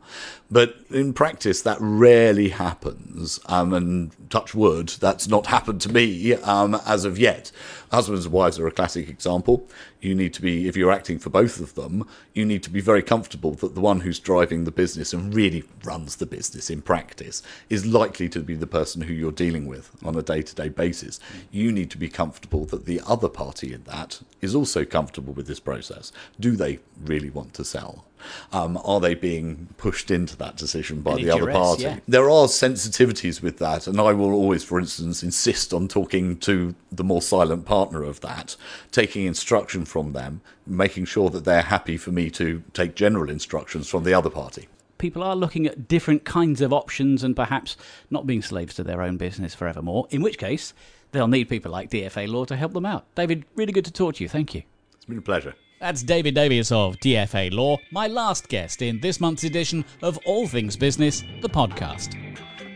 But 0.51 0.75
in 0.89 1.13
practice, 1.13 1.61
that 1.61 1.77
rarely 1.79 2.49
happens, 2.49 3.39
um, 3.45 3.73
and 3.73 4.11
touch 4.29 4.53
wood, 4.53 4.89
that's 4.99 5.27
not 5.27 5.47
happened 5.47 5.81
to 5.81 5.91
me 5.91 6.33
um, 6.35 6.75
as 6.85 7.05
of 7.05 7.17
yet. 7.17 7.51
Husbands 7.93 8.25
and 8.25 8.33
wives 8.33 8.57
are 8.57 8.65
a 8.65 8.71
classic 8.71 9.07
example. 9.07 9.69
You 10.01 10.15
need 10.15 10.33
to 10.33 10.41
be, 10.41 10.67
if 10.67 10.75
you're 10.75 10.91
acting 10.91 11.19
for 11.19 11.29
both 11.29 11.59
of 11.59 11.75
them, 11.75 12.07
you 12.33 12.43
need 12.43 12.63
to 12.63 12.71
be 12.71 12.81
very 12.81 13.03
comfortable 13.03 13.51
that 13.51 13.75
the 13.75 13.81
one 13.81 13.99
who's 13.99 14.17
driving 14.17 14.63
the 14.63 14.71
business 14.71 15.13
and 15.13 15.31
really 15.31 15.63
runs 15.83 16.15
the 16.15 16.25
business 16.25 16.71
in 16.71 16.81
practice 16.81 17.43
is 17.69 17.85
likely 17.85 18.29
to 18.29 18.39
be 18.39 18.55
the 18.55 18.65
person 18.65 19.03
who 19.03 19.13
you're 19.13 19.31
dealing 19.31 19.67
with 19.67 19.91
on 20.03 20.15
a 20.15 20.23
day 20.23 20.41
to 20.41 20.55
day 20.55 20.69
basis. 20.69 21.19
You 21.51 21.71
need 21.71 21.91
to 21.91 21.99
be 21.99 22.09
comfortable 22.09 22.65
that 22.65 22.87
the 22.87 22.99
other 23.05 23.29
party 23.29 23.71
in 23.73 23.83
that 23.83 24.21
is 24.41 24.55
also 24.55 24.85
comfortable 24.85 25.33
with 25.33 25.45
this 25.45 25.59
process. 25.59 26.11
Do 26.39 26.55
they 26.55 26.79
really 26.99 27.29
want 27.29 27.53
to 27.53 27.63
sell? 27.63 28.05
Um, 28.51 28.77
are 28.83 28.99
they 28.99 29.13
being 29.15 29.69
pushed 29.77 30.11
into 30.11 30.35
that 30.37 30.57
decision 30.57 31.01
by 31.01 31.13
Any 31.13 31.25
the 31.25 31.31
other 31.31 31.51
party? 31.51 31.83
yeah. 31.83 31.99
There 32.07 32.29
are 32.29 32.47
sensitivities 32.47 33.41
with 33.41 33.57
that, 33.59 33.87
and 33.87 33.99
I 33.99 34.13
will 34.13 34.33
always, 34.33 34.63
for 34.63 34.79
instance, 34.79 35.23
insist 35.23 35.73
on 35.73 35.87
talking 35.87 36.37
to 36.39 36.75
the 36.91 37.03
more 37.03 37.21
silent 37.21 37.65
partner 37.65 38.03
of 38.03 38.21
that, 38.21 38.55
taking 38.91 39.25
instruction 39.25 39.85
from 39.85 40.13
them, 40.13 40.41
making 40.65 41.05
sure 41.05 41.29
that 41.29 41.45
they're 41.45 41.61
happy 41.63 41.97
for 41.97 42.11
me 42.11 42.29
to 42.31 42.63
take 42.73 42.95
general 42.95 43.29
instructions 43.29 43.87
from 43.89 44.03
the 44.03 44.13
other 44.13 44.29
party. 44.29 44.67
people 44.99 45.23
are 45.23 45.35
looking 45.35 45.67
at 45.67 45.85
different 45.89 46.23
kinds 46.23 46.61
of 46.61 46.71
options 46.71 47.23
and 47.25 47.35
perhaps 47.35 47.75
not 48.09 48.25
being 48.25 48.41
slaves 48.41 48.73
to 48.73 48.83
their 48.85 49.01
own 49.01 49.17
business 49.17 49.53
forevermore, 49.53 50.07
in 50.11 50.21
which 50.21 50.37
case 50.37 50.73
they'll 51.11 51.27
need 51.27 51.49
people 51.49 51.69
like 51.69 51.89
DFA 51.89 52.25
Law 52.27 52.45
to 52.45 52.55
help 52.55 52.71
them 52.71 52.85
out. 52.85 53.03
David, 53.13 53.43
really 53.55 53.73
good 53.73 53.83
to 53.83 53.91
talk 53.91 54.15
to 54.15 54.23
you. 54.23 54.29
Thank 54.29 54.55
you. 54.55 54.63
It's 54.95 55.03
been 55.05 55.17
a 55.17 55.21
pleasure. 55.21 55.55
That's 55.83 56.01
David 56.01 56.33
Davies 56.33 56.71
of 56.71 56.95
DFA 57.01 57.51
Law, 57.51 57.77
my 57.91 58.07
last 58.07 58.47
guest 58.47 58.81
in 58.81 59.01
this 59.01 59.19
month's 59.19 59.43
edition 59.43 59.83
of 60.01 60.17
All 60.23 60.47
Things 60.47 60.77
Business, 60.77 61.25
the 61.41 61.49
podcast. 61.49 62.15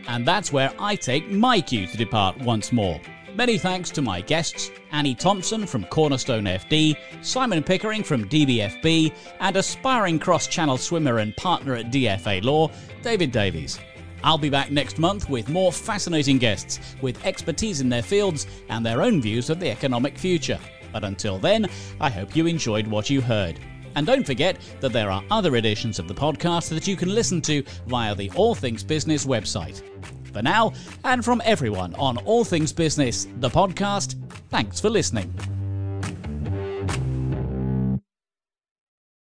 And 0.08 0.28
that's 0.28 0.52
where 0.52 0.70
I 0.78 0.94
take 0.94 1.30
my 1.30 1.62
cue 1.62 1.86
to 1.86 1.96
depart 1.96 2.36
once 2.36 2.70
more. 2.70 3.00
Many 3.34 3.56
thanks 3.56 3.88
to 3.92 4.02
my 4.02 4.20
guests 4.20 4.70
Annie 4.92 5.14
Thompson 5.14 5.66
from 5.66 5.84
Cornerstone 5.84 6.44
FD, 6.44 6.98
Simon 7.22 7.62
Pickering 7.62 8.02
from 8.02 8.28
DBFB, 8.28 9.14
and 9.40 9.56
aspiring 9.56 10.18
cross 10.18 10.46
channel 10.46 10.76
swimmer 10.76 11.20
and 11.20 11.34
partner 11.38 11.76
at 11.76 11.90
DFA 11.90 12.44
Law, 12.44 12.70
David 13.00 13.32
Davies. 13.32 13.80
I'll 14.22 14.36
be 14.36 14.50
back 14.50 14.70
next 14.70 14.98
month 14.98 15.30
with 15.30 15.48
more 15.48 15.72
fascinating 15.72 16.36
guests 16.36 16.78
with 17.00 17.24
expertise 17.24 17.80
in 17.80 17.88
their 17.88 18.02
fields 18.02 18.46
and 18.68 18.84
their 18.84 19.00
own 19.00 19.22
views 19.22 19.48
of 19.48 19.60
the 19.60 19.70
economic 19.70 20.18
future. 20.18 20.60
But 20.92 21.04
until 21.04 21.38
then, 21.38 21.66
I 22.00 22.10
hope 22.10 22.36
you 22.36 22.46
enjoyed 22.46 22.86
what 22.86 23.10
you 23.10 23.20
heard. 23.20 23.58
And 23.96 24.06
don't 24.06 24.24
forget 24.24 24.58
that 24.80 24.92
there 24.92 25.10
are 25.10 25.24
other 25.30 25.56
editions 25.56 25.98
of 25.98 26.08
the 26.08 26.14
podcast 26.14 26.68
that 26.70 26.86
you 26.86 26.96
can 26.96 27.14
listen 27.14 27.40
to 27.42 27.62
via 27.86 28.14
the 28.14 28.30
All 28.36 28.54
Things 28.54 28.84
Business 28.84 29.24
website. 29.24 29.82
For 30.32 30.42
now, 30.42 30.72
and 31.04 31.24
from 31.24 31.42
everyone 31.44 31.94
on 31.94 32.18
All 32.18 32.44
Things 32.44 32.72
Business, 32.72 33.26
the 33.40 33.48
podcast, 33.48 34.14
thanks 34.50 34.78
for 34.80 34.90
listening. 34.90 35.57